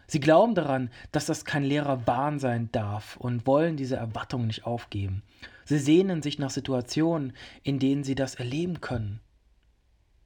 Sie 0.05 0.19
glauben 0.19 0.53
daran, 0.53 0.91
dass 1.11 1.25
das 1.25 1.45
kein 1.45 1.63
leerer 1.63 2.05
Wahn 2.05 2.37
sein 2.37 2.69
darf 2.71 3.17
und 3.17 3.47
wollen 3.47 3.75
diese 3.75 3.95
Erwartung 3.95 4.45
nicht 4.45 4.65
aufgeben. 4.65 5.23
Sie 5.65 5.79
sehnen 5.79 6.21
sich 6.21 6.37
nach 6.37 6.51
Situationen, 6.51 7.33
in 7.63 7.79
denen 7.79 8.03
sie 8.03 8.13
das 8.13 8.35
erleben 8.35 8.81
können. 8.81 9.19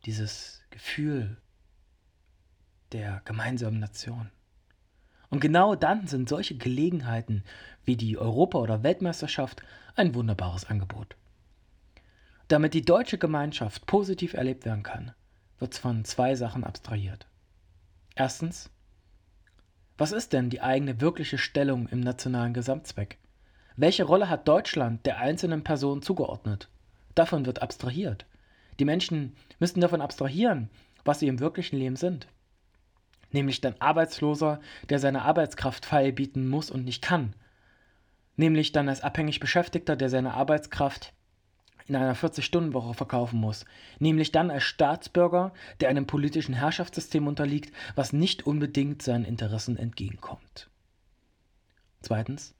Dieses 0.05 0.63
Gefühl 0.69 1.37
der 2.95 3.21
gemeinsamen 3.25 3.79
Nation. 3.79 4.31
Und 5.29 5.41
genau 5.41 5.75
dann 5.75 6.07
sind 6.07 6.29
solche 6.29 6.55
Gelegenheiten 6.55 7.43
wie 7.83 7.97
die 7.97 8.17
Europa- 8.17 8.59
oder 8.59 8.83
Weltmeisterschaft 8.83 9.61
ein 9.97 10.15
wunderbares 10.15 10.69
Angebot. 10.69 11.17
Damit 12.47 12.73
die 12.73 12.85
deutsche 12.85 13.17
Gemeinschaft 13.17 13.85
positiv 13.85 14.33
erlebt 14.33 14.63
werden 14.63 14.83
kann, 14.83 15.11
wird 15.59 15.75
von 15.75 16.05
zwei 16.05 16.35
Sachen 16.35 16.63
abstrahiert. 16.63 17.27
Erstens, 18.15 18.69
was 19.97 20.13
ist 20.13 20.31
denn 20.31 20.49
die 20.49 20.61
eigene 20.61 21.01
wirkliche 21.01 21.37
Stellung 21.37 21.89
im 21.89 21.99
nationalen 21.99 22.53
Gesamtzweck? 22.53 23.17
Welche 23.75 24.05
Rolle 24.05 24.29
hat 24.29 24.47
Deutschland 24.47 25.05
der 25.05 25.17
einzelnen 25.17 25.65
Person 25.65 26.01
zugeordnet? 26.01 26.69
Davon 27.13 27.45
wird 27.45 27.61
abstrahiert. 27.61 28.25
Die 28.79 28.85
Menschen 28.85 29.35
müssten 29.59 29.81
davon 29.81 29.99
abstrahieren, 29.99 30.69
was 31.03 31.19
sie 31.19 31.27
im 31.27 31.41
wirklichen 31.41 31.77
Leben 31.77 31.97
sind. 31.97 32.27
Nämlich 33.35 33.59
dann 33.59 33.75
Arbeitsloser, 33.79 34.61
der 34.87 34.97
seine 34.97 35.23
Arbeitskraft 35.23 35.85
feilbieten 35.85 36.47
muss 36.47 36.71
und 36.71 36.85
nicht 36.85 37.01
kann. 37.01 37.33
Nämlich 38.37 38.71
dann 38.71 38.87
als 38.87 39.01
abhängig 39.01 39.41
Beschäftigter, 39.41 39.97
der 39.97 40.09
seine 40.09 40.35
Arbeitskraft 40.35 41.11
in 41.85 41.97
einer 41.97 42.15
40-Stunden-Woche 42.15 42.93
verkaufen 42.93 43.37
muss, 43.41 43.65
nämlich 43.99 44.31
dann 44.31 44.49
als 44.49 44.63
Staatsbürger, 44.63 45.51
der 45.81 45.89
einem 45.89 46.07
politischen 46.07 46.53
Herrschaftssystem 46.53 47.27
unterliegt, 47.27 47.73
was 47.95 48.13
nicht 48.13 48.47
unbedingt 48.47 49.01
seinen 49.01 49.25
Interessen 49.25 49.75
entgegenkommt. 49.75 50.69
Zweitens, 51.99 52.55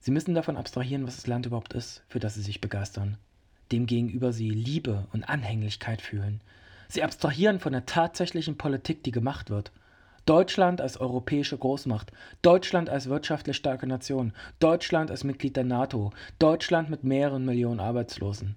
Sie 0.00 0.10
müssen 0.10 0.34
davon 0.34 0.56
abstrahieren, 0.56 1.06
was 1.06 1.14
das 1.14 1.28
Land 1.28 1.46
überhaupt 1.46 1.72
ist, 1.72 2.02
für 2.08 2.18
das 2.18 2.34
Sie 2.34 2.42
sich 2.42 2.60
begeistern, 2.60 3.16
demgegenüber 3.70 4.32
Sie 4.32 4.50
Liebe 4.50 5.06
und 5.12 5.22
Anhänglichkeit 5.22 6.02
fühlen. 6.02 6.40
Sie 6.92 7.02
abstrahieren 7.02 7.58
von 7.58 7.72
der 7.72 7.86
tatsächlichen 7.86 8.58
Politik, 8.58 9.02
die 9.02 9.12
gemacht 9.12 9.48
wird, 9.48 9.72
Deutschland 10.26 10.82
als 10.82 10.98
europäische 10.98 11.56
Großmacht, 11.56 12.12
Deutschland 12.42 12.90
als 12.90 13.08
wirtschaftlich 13.08 13.56
starke 13.56 13.86
Nation, 13.86 14.34
Deutschland 14.58 15.10
als 15.10 15.24
Mitglied 15.24 15.56
der 15.56 15.64
NATO, 15.64 16.12
Deutschland 16.38 16.90
mit 16.90 17.02
mehreren 17.02 17.46
Millionen 17.46 17.80
Arbeitslosen. 17.80 18.56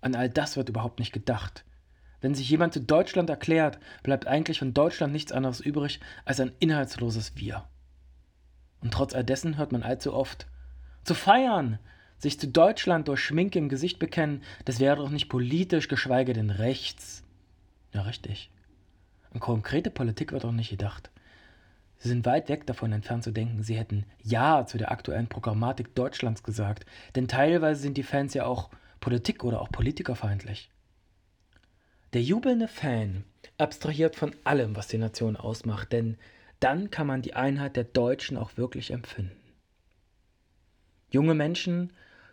An 0.00 0.16
all 0.16 0.28
das 0.28 0.56
wird 0.56 0.70
überhaupt 0.70 0.98
nicht 0.98 1.12
gedacht. 1.12 1.64
Wenn 2.20 2.34
sich 2.34 2.50
jemand 2.50 2.72
zu 2.72 2.80
Deutschland 2.80 3.30
erklärt, 3.30 3.78
bleibt 4.02 4.26
eigentlich 4.26 4.58
von 4.58 4.74
Deutschland 4.74 5.12
nichts 5.12 5.30
anderes 5.30 5.60
übrig 5.60 6.00
als 6.24 6.40
ein 6.40 6.50
inhaltsloses 6.58 7.36
Wir. 7.36 7.68
Und 8.80 8.92
trotz 8.92 9.14
all 9.14 9.22
dessen 9.22 9.56
hört 9.56 9.70
man 9.70 9.84
allzu 9.84 10.12
oft, 10.12 10.48
zu 11.04 11.14
feiern, 11.14 11.78
sich 12.18 12.40
zu 12.40 12.48
Deutschland 12.48 13.06
durch 13.06 13.20
Schminke 13.20 13.60
im 13.60 13.68
Gesicht 13.68 14.00
bekennen, 14.00 14.42
das 14.64 14.80
wäre 14.80 14.96
doch 14.96 15.10
nicht 15.10 15.28
politisch, 15.28 15.86
geschweige 15.86 16.32
denn 16.32 16.50
rechts. 16.50 17.21
Ja, 17.92 18.02
richtig. 18.02 18.50
An 19.32 19.40
konkrete 19.40 19.90
Politik 19.90 20.32
wird 20.32 20.44
auch 20.44 20.52
nicht 20.52 20.70
gedacht. 20.70 21.10
Sie 21.98 22.08
sind 22.08 22.26
weit 22.26 22.48
weg 22.48 22.66
davon 22.66 22.92
entfernt 22.92 23.22
zu 23.22 23.30
denken, 23.30 23.62
sie 23.62 23.76
hätten 23.76 24.04
Ja 24.22 24.66
zu 24.66 24.76
der 24.76 24.90
aktuellen 24.90 25.28
Programmatik 25.28 25.94
Deutschlands 25.94 26.42
gesagt, 26.42 26.84
denn 27.14 27.28
teilweise 27.28 27.80
sind 27.80 27.96
die 27.96 28.02
Fans 28.02 28.34
ja 28.34 28.44
auch 28.44 28.70
Politik- 28.98 29.44
oder 29.44 29.60
auch 29.60 29.70
politikerfeindlich. 29.70 30.70
Der 32.12 32.22
jubelnde 32.22 32.68
Fan 32.68 33.24
abstrahiert 33.56 34.16
von 34.16 34.34
allem, 34.44 34.76
was 34.76 34.88
die 34.88 34.98
Nation 34.98 35.36
ausmacht, 35.36 35.92
denn 35.92 36.18
dann 36.60 36.90
kann 36.90 37.06
man 37.06 37.22
die 37.22 37.34
Einheit 37.34 37.76
der 37.76 37.84
Deutschen 37.84 38.36
auch 38.36 38.56
wirklich 38.56 38.90
empfinden. 38.90 39.36
Junge 41.10 41.34
Menschen, 41.34 41.92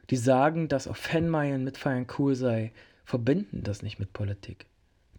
die 0.10 0.18
sagen, 0.18 0.68
dass 0.68 0.88
auf 0.88 0.98
Fanmeilen 0.98 1.64
mitfeiern 1.64 2.08
cool 2.18 2.36
sei, 2.36 2.72
verbinden 3.04 3.64
das 3.64 3.84
nicht 3.84 4.00
mit 4.00 4.14
Politik. 4.14 4.69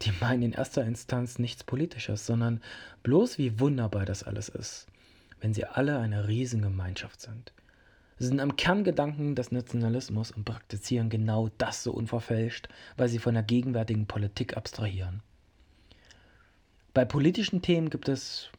Die 0.03 0.13
meinen 0.21 0.43
in 0.43 0.53
erster 0.53 0.85
Instanz 0.85 1.39
nichts 1.39 1.65
Politisches, 1.65 2.25
sondern 2.25 2.63
bloß 3.03 3.39
wie 3.39 3.61
wunderbar 3.61 4.07
das 4.07 4.23
alles 4.23 4.49
ist, 4.49 4.87
wenn 5.41 5.53
sie 5.53 5.67
alle 5.67 5.99
eine 5.99 6.27
Riesengemeinschaft 6.27 7.21
sind. 7.21 7.53
Sie 8.19 8.27
sind 8.27 8.41
am 8.41 8.57
Kerngedanken 8.57 9.35
des 9.35 9.51
Nationalismus 9.51 10.31
und 10.31 10.45
praktizieren 10.45 11.09
genau 11.09 11.49
das 11.59 11.83
so 11.83 11.93
unverfälscht, 11.93 12.69
weil 12.97 13.09
sie 13.09 13.19
von 13.19 13.35
der 13.35 13.43
gegenwärtigen 13.43 14.07
Politik 14.07 14.57
abstrahieren. 14.57 15.23
Bei 16.93 17.05
politischen 17.05 17.63
Themen 17.63 17.89
gibt 17.89 18.09
es 18.09 18.51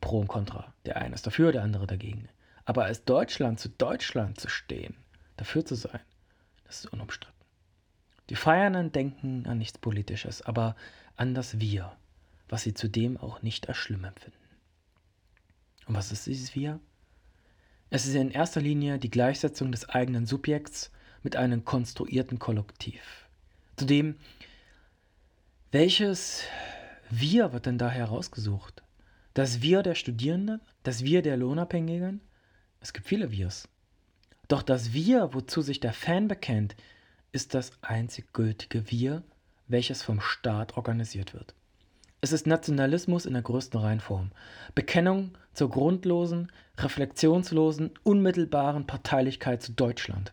Pro 0.00 0.20
und 0.20 0.28
Contra. 0.28 0.72
Der 0.84 0.96
eine 0.96 1.14
ist 1.14 1.26
dafür, 1.26 1.52
der 1.52 1.62
andere 1.62 1.86
dagegen. 1.86 2.28
Aber 2.64 2.84
als 2.84 3.04
Deutschland 3.04 3.60
zu 3.60 3.68
Deutschland 3.68 4.40
zu 4.40 4.48
stehen, 4.48 4.96
dafür 5.36 5.64
zu 5.64 5.74
sein, 5.74 6.00
das 6.64 6.80
ist 6.80 6.92
unumstritten. 6.92 7.33
Die 8.30 8.36
Feiernden 8.36 8.92
denken 8.92 9.46
an 9.46 9.58
nichts 9.58 9.78
Politisches, 9.78 10.42
aber 10.42 10.76
an 11.16 11.34
das 11.34 11.60
Wir, 11.60 11.96
was 12.48 12.62
sie 12.62 12.74
zudem 12.74 13.16
auch 13.16 13.42
nicht 13.42 13.68
als 13.68 13.76
schlimm 13.76 14.04
empfinden. 14.04 14.38
Und 15.86 15.94
was 15.94 16.12
ist 16.12 16.26
dieses 16.26 16.54
Wir? 16.54 16.80
Es 17.90 18.06
ist 18.06 18.14
in 18.14 18.30
erster 18.30 18.60
Linie 18.60 18.98
die 18.98 19.10
Gleichsetzung 19.10 19.70
des 19.70 19.88
eigenen 19.88 20.26
Subjekts 20.26 20.90
mit 21.22 21.36
einem 21.36 21.64
konstruierten 21.64 22.38
Kollektiv. 22.38 23.28
Zudem, 23.76 24.16
welches 25.70 26.44
Wir 27.10 27.52
wird 27.52 27.66
denn 27.66 27.78
da 27.78 27.90
herausgesucht? 27.90 28.82
Das 29.34 29.60
Wir 29.60 29.82
der 29.82 29.94
Studierenden? 29.94 30.60
Das 30.82 31.04
Wir 31.04 31.22
der 31.22 31.36
Lohnabhängigen? 31.36 32.20
Es 32.80 32.92
gibt 32.92 33.06
viele 33.06 33.30
Wirs. 33.30 33.68
Doch 34.48 34.62
das 34.62 34.92
Wir, 34.92 35.34
wozu 35.34 35.62
sich 35.62 35.80
der 35.80 35.92
Fan 35.92 36.28
bekennt, 36.28 36.76
ist 37.34 37.52
das 37.52 37.72
einzig 37.82 38.32
gültige 38.32 38.90
Wir, 38.92 39.24
welches 39.66 40.04
vom 40.04 40.20
Staat 40.20 40.76
organisiert 40.76 41.34
wird. 41.34 41.52
Es 42.20 42.32
ist 42.32 42.46
Nationalismus 42.46 43.26
in 43.26 43.32
der 43.32 43.42
größten 43.42 43.80
Reinform. 43.80 44.30
Bekennung 44.76 45.32
zur 45.52 45.68
grundlosen, 45.68 46.52
reflexionslosen, 46.78 47.90
unmittelbaren 48.04 48.86
Parteilichkeit 48.86 49.64
zu 49.64 49.72
Deutschland. 49.72 50.32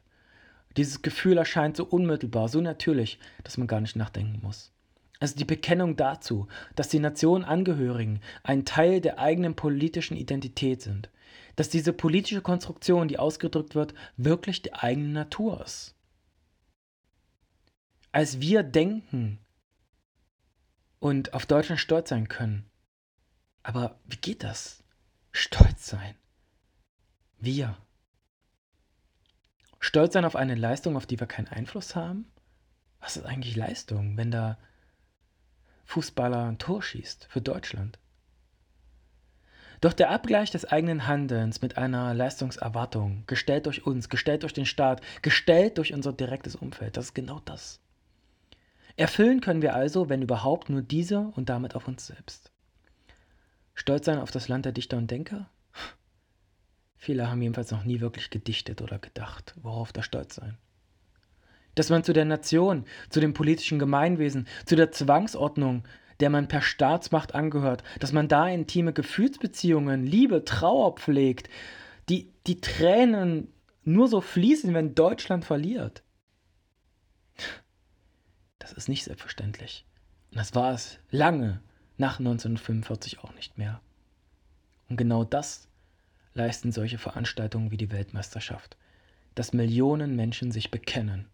Dieses 0.78 1.02
Gefühl 1.02 1.40
erscheint 1.40 1.76
so 1.76 1.86
unmittelbar, 1.86 2.50
so 2.50 2.62
natürlich, 2.62 3.18
dass 3.44 3.58
man 3.58 3.68
gar 3.68 3.82
nicht 3.82 3.96
nachdenken 3.96 4.40
muss. 4.44 4.72
Es 5.20 5.32
ist 5.32 5.40
die 5.40 5.46
Bekennung 5.46 5.96
dazu, 5.96 6.48
dass 6.76 6.90
die 6.90 7.00
Nationenangehörigen 7.00 8.20
ein 8.44 8.64
Teil 8.64 9.02
der 9.02 9.18
eigenen 9.18 9.56
politischen 9.56 10.16
Identität 10.16 10.84
sind. 10.84 11.10
Dass 11.56 11.68
diese 11.68 11.94
politische 11.94 12.42
Konstruktion, 12.42 13.08
die 13.08 13.18
ausgedrückt 13.18 13.74
wird, 13.74 13.96
wirklich 14.18 14.62
die 14.62 14.74
eigene 14.74 15.10
Natur 15.10 15.62
ist 15.66 15.96
als 18.12 18.42
wir 18.42 18.64
denken 18.64 19.40
und 21.00 21.34
auf 21.34 21.46
Deutschland 21.46 21.80
stolz 21.80 22.10
sein 22.10 22.28
können. 22.28 22.70
Aber 23.64 24.00
wie 24.06 24.18
geht 24.18 24.44
das? 24.44 24.84
Stolz 25.32 25.88
sein. 25.88 26.16
Wir. 27.38 27.78
Stolz 29.80 30.14
sein 30.14 30.26
auf 30.26 30.36
eine 30.36 30.56
Leistung, 30.56 30.96
auf 30.96 31.06
die 31.06 31.20
wir 31.20 31.28
keinen 31.28 31.48
Einfluss 31.48 31.96
haben? 31.96 32.32
Was 33.00 33.18
ist 33.18 33.26
eigentlich 33.26 33.56
Leistung, 33.56 34.18
wenn 34.18 34.30
da 34.30 34.60
Fußballer 35.86 36.46
ein 36.46 36.60
Tor 36.60 36.84
schießt 36.84 37.26
für 37.26 37.42
Deutschland? 37.42 37.98
Doch 39.80 39.94
der 39.94 40.12
Abgleich 40.12 40.52
des 40.52 40.66
eigenen 40.66 41.08
Handelns 41.08 41.64
mit 41.64 41.78
einer 41.78 42.14
Leistungserwartung, 42.14 43.24
gestellt 43.26 43.66
durch 43.66 43.88
uns, 43.88 44.10
gestellt 44.10 44.44
durch 44.44 44.54
den 44.54 44.68
Staat, 44.68 45.02
gestellt 45.24 45.80
durch 45.80 45.92
unser 45.94 46.14
direktes 46.14 46.56
Umfeld, 46.56 46.98
das 46.98 47.06
ist 47.06 47.16
genau 47.16 47.40
das. 47.40 47.82
Erfüllen 49.02 49.42
können 49.42 49.64
wir 49.64 49.74
also, 49.74 50.10
wenn 50.10 50.22
überhaupt, 50.22 50.70
nur 50.70 50.84
diese 50.84 51.32
und 51.36 51.50
damit 51.50 51.74
auf 51.76 51.88
uns 51.88 52.06
selbst. 52.06 52.52
Stolz 53.74 54.06
sein 54.06 54.20
auf 54.20 54.30
das 54.30 54.48
Land 54.48 54.66
der 54.66 54.74
Dichter 54.74 54.96
und 54.98 55.10
Denker? 55.10 55.50
Viele 56.98 57.28
haben 57.28 57.42
jedenfalls 57.42 57.72
noch 57.72 57.84
nie 57.84 58.00
wirklich 58.00 58.30
gedichtet 58.30 58.80
oder 58.80 59.00
gedacht, 59.00 59.56
worauf 59.60 59.92
da 59.92 60.04
stolz 60.04 60.36
sein. 60.36 60.60
Dass 61.74 61.90
man 61.90 62.04
zu 62.04 62.14
der 62.14 62.26
Nation, 62.26 62.86
zu 63.10 63.20
dem 63.20 63.34
politischen 63.34 63.80
Gemeinwesen, 63.80 64.48
zu 64.68 64.76
der 64.76 64.92
Zwangsordnung, 64.92 65.84
der 66.20 66.30
man 66.30 66.48
per 66.48 66.62
Staatsmacht 66.62 67.34
angehört, 67.34 67.82
dass 68.00 68.12
man 68.12 68.28
da 68.28 68.48
intime 68.50 68.94
Gefühlsbeziehungen, 68.94 70.06
Liebe, 70.06 70.46
Trauer 70.46 70.94
pflegt, 70.94 71.50
die, 72.08 72.32
die 72.46 72.62
Tränen 72.62 73.52
nur 73.84 74.08
so 74.08 74.22
fließen, 74.22 74.76
wenn 74.76 74.94
Deutschland 74.94 75.44
verliert. 75.44 76.04
Das 78.72 78.86
ist 78.86 78.88
nicht 78.88 79.04
selbstverständlich. 79.04 79.86
Und 80.32 80.38
das 80.38 80.56
war 80.56 80.74
es 80.74 80.98
lange 81.10 81.60
nach 81.98 82.20
1945 82.20 83.20
auch 83.20 83.34
nicht 83.36 83.58
mehr. 83.58 83.82
Und 84.88 84.96
genau 84.96 85.26
das 85.26 85.68
leisten 86.34 86.72
solche 86.72 86.98
Veranstaltungen 86.98 87.72
wie 87.72 87.78
die 87.78 87.92
Weltmeisterschaft, 87.92 88.78
dass 89.36 89.52
Millionen 89.52 90.16
Menschen 90.16 90.54
sich 90.54 90.72
bekennen. 90.72 91.28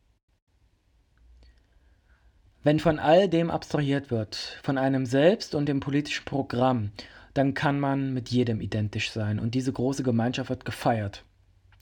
Wenn 2.63 2.79
von 2.79 2.97
all 2.97 3.29
dem 3.29 3.51
abstrahiert 3.51 4.09
wird, 4.09 4.59
von 4.63 4.79
einem 4.79 5.05
selbst 5.05 5.53
und 5.53 5.67
dem 5.67 5.79
politischen 5.79 6.25
Programm, 6.25 6.91
dann 7.35 7.53
kann 7.53 7.79
man 7.79 8.15
mit 8.15 8.29
jedem 8.29 8.61
identisch 8.61 9.11
sein 9.11 9.37
und 9.37 9.53
diese 9.53 9.71
große 9.71 10.01
Gemeinschaft 10.01 10.49
wird 10.49 10.65
gefeiert. 10.65 11.23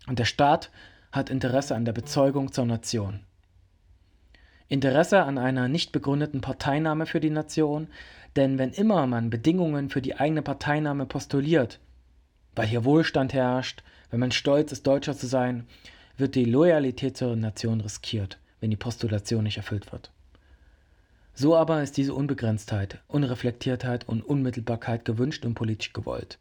Und 0.05 0.19
der 0.19 0.25
Staat 0.25 0.69
hat 1.13 1.29
Interesse 1.29 1.75
an 1.75 1.85
der 1.85 1.93
Bezeugung 1.93 2.51
zur 2.51 2.65
Nation. 2.65 3.21
Interesse 4.67 5.23
an 5.23 5.37
einer 5.37 5.67
nicht 5.67 5.91
begründeten 5.91 6.41
Parteinahme 6.41 7.05
für 7.05 7.19
die 7.19 7.29
Nation, 7.29 7.87
denn 8.35 8.57
wenn 8.57 8.71
immer 8.71 9.05
man 9.07 9.29
Bedingungen 9.29 9.89
für 9.89 10.01
die 10.01 10.15
eigene 10.15 10.41
Parteinahme 10.41 11.05
postuliert, 11.05 11.79
weil 12.55 12.67
hier 12.67 12.83
Wohlstand 12.83 13.33
herrscht, 13.33 13.83
wenn 14.09 14.19
man 14.19 14.31
stolz 14.31 14.71
ist, 14.71 14.87
Deutscher 14.87 15.15
zu 15.15 15.27
sein, 15.27 15.67
wird 16.17 16.35
die 16.35 16.45
Loyalität 16.45 17.17
zur 17.17 17.35
Nation 17.35 17.81
riskiert, 17.81 18.39
wenn 18.59 18.71
die 18.71 18.77
Postulation 18.77 19.43
nicht 19.43 19.57
erfüllt 19.57 19.91
wird. 19.91 20.11
So 21.33 21.55
aber 21.55 21.83
ist 21.83 21.97
diese 21.97 22.13
Unbegrenztheit, 22.13 22.99
Unreflektiertheit 23.07 24.07
und 24.07 24.21
Unmittelbarkeit 24.21 25.03
gewünscht 25.03 25.45
und 25.45 25.53
politisch 25.53 25.91
gewollt. 25.91 26.39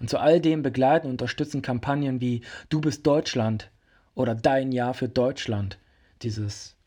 Und 0.00 0.10
zu 0.10 0.18
all 0.18 0.40
dem 0.40 0.62
begleiten 0.62 1.06
und 1.06 1.12
unterstützen 1.12 1.62
Kampagnen 1.62 2.20
wie 2.20 2.42
Du 2.68 2.80
bist 2.80 3.06
Deutschland 3.06 3.70
oder 4.14 4.34
Dein 4.34 4.72
Jahr 4.72 4.94
für 4.94 5.08
Deutschland, 5.08 5.78
dieses 6.22 6.77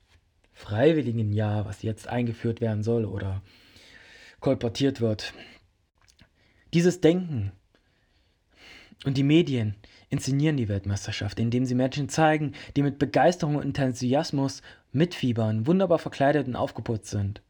freiwilligen 0.61 1.33
Jahr, 1.33 1.65
was 1.65 1.81
jetzt 1.81 2.07
eingeführt 2.07 2.61
werden 2.61 2.83
soll 2.83 3.05
oder 3.05 3.41
kolportiert 4.39 5.01
wird. 5.01 5.33
Dieses 6.73 7.01
Denken 7.01 7.51
und 9.03 9.17
die 9.17 9.23
Medien 9.23 9.75
inszenieren 10.09 10.57
die 10.57 10.69
Weltmeisterschaft, 10.69 11.39
indem 11.39 11.65
sie 11.65 11.73
Menschen 11.73 12.09
zeigen, 12.09 12.53
die 12.75 12.83
mit 12.83 12.99
Begeisterung 12.99 13.55
und 13.55 13.77
Enthusiasmus 13.77 14.61
mitfiebern, 14.91 15.65
wunderbar 15.65 15.99
verkleidet 15.99 16.47
und 16.47 16.55
aufgeputzt 16.55 17.09
sind. 17.09 17.41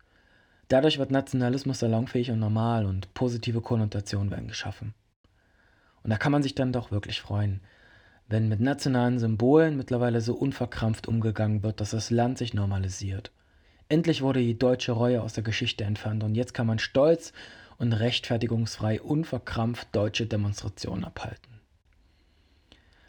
Dadurch 0.69 0.97
wird 0.97 1.11
Nationalismus 1.11 1.79
salonfähig 1.79 2.31
und 2.31 2.39
normal 2.39 2.85
und 2.85 3.13
positive 3.13 3.59
Konnotationen 3.59 4.31
werden 4.31 4.47
geschaffen. 4.47 4.93
Und 6.03 6.11
da 6.11 6.17
kann 6.17 6.31
man 6.31 6.43
sich 6.43 6.55
dann 6.55 6.71
doch 6.71 6.91
wirklich 6.91 7.19
freuen, 7.19 7.59
wenn 8.31 8.47
mit 8.47 8.61
nationalen 8.61 9.19
Symbolen 9.19 9.75
mittlerweile 9.75 10.21
so 10.21 10.33
unverkrampft 10.33 11.07
umgegangen 11.07 11.63
wird, 11.63 11.81
dass 11.81 11.91
das 11.91 12.09
Land 12.09 12.37
sich 12.37 12.53
normalisiert. 12.53 13.31
Endlich 13.89 14.21
wurde 14.21 14.39
die 14.39 14.57
deutsche 14.57 14.93
Reue 14.93 15.21
aus 15.21 15.33
der 15.33 15.43
Geschichte 15.43 15.83
entfernt 15.83 16.23
und 16.23 16.35
jetzt 16.35 16.53
kann 16.53 16.65
man 16.65 16.79
stolz 16.79 17.33
und 17.77 17.91
rechtfertigungsfrei 17.91 19.01
unverkrampft 19.01 19.89
deutsche 19.91 20.27
Demonstrationen 20.27 21.03
abhalten. 21.03 21.59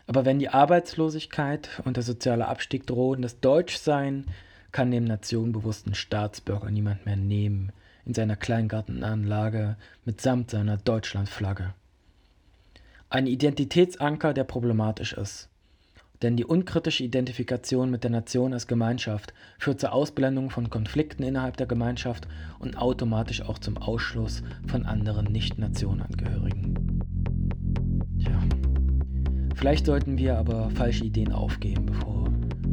Aber 0.09 0.25
wenn 0.25 0.41
die 0.41 0.49
Arbeitslosigkeit 0.49 1.81
und 1.85 1.97
der 1.97 2.03
soziale 2.03 2.49
Abstieg 2.49 2.87
drohen, 2.87 3.23
das 3.23 3.39
Deutschsein 3.39 4.27
kann 4.73 4.91
dem 4.91 5.05
nationenbewussten 5.05 5.95
Staatsbürger 5.95 6.71
niemand 6.71 7.07
mehr 7.07 7.17
nehmen 7.17 7.71
in 8.05 8.15
seiner 8.15 8.35
Kleingartenanlage 8.35 9.77
mitsamt 10.05 10.51
seiner 10.51 10.79
Deutschlandflagge. 10.79 11.75
Ein 13.13 13.27
Identitätsanker, 13.27 14.33
der 14.33 14.45
problematisch 14.45 15.13
ist. 15.13 15.51
Denn 16.23 16.39
die 16.39 16.47
unkritische 16.47 17.05
Identifikation 17.05 17.91
mit 17.91 18.05
der 18.05 18.11
Nation 18.11 18.55
als 18.55 18.67
Gemeinschaft 18.67 19.35
führt 19.59 19.81
zur 19.81 19.93
Ausblendung 19.93 20.49
von 20.49 20.71
Konflikten 20.71 21.23
innerhalb 21.23 21.59
der 21.59 21.67
Gemeinschaft 21.67 22.27
und 22.59 22.79
automatisch 22.79 23.43
auch 23.43 23.59
zum 23.59 23.77
Ausschluss 23.77 24.43
von 24.67 24.87
anderen 24.87 25.31
Nicht-Nationangehörigen. 25.31 27.03
Tja. 28.19 28.39
Vielleicht 29.57 29.85
sollten 29.85 30.17
wir 30.17 30.39
aber 30.39 30.71
falsche 30.71 31.05
Ideen 31.05 31.33
aufgeben, 31.33 31.85
bevor 31.85 32.31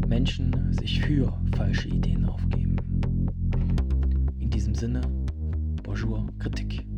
Menschen 0.08 0.71
sich 0.71 1.02
für 1.02 1.38
falsche 1.54 1.89
Ideen 1.89 2.23
aufgeben. 2.23 2.78
In 4.39 4.49
diesem 4.49 4.73
Sinne, 4.73 5.02
bonjour, 5.84 6.30
Kritik. 6.39 6.88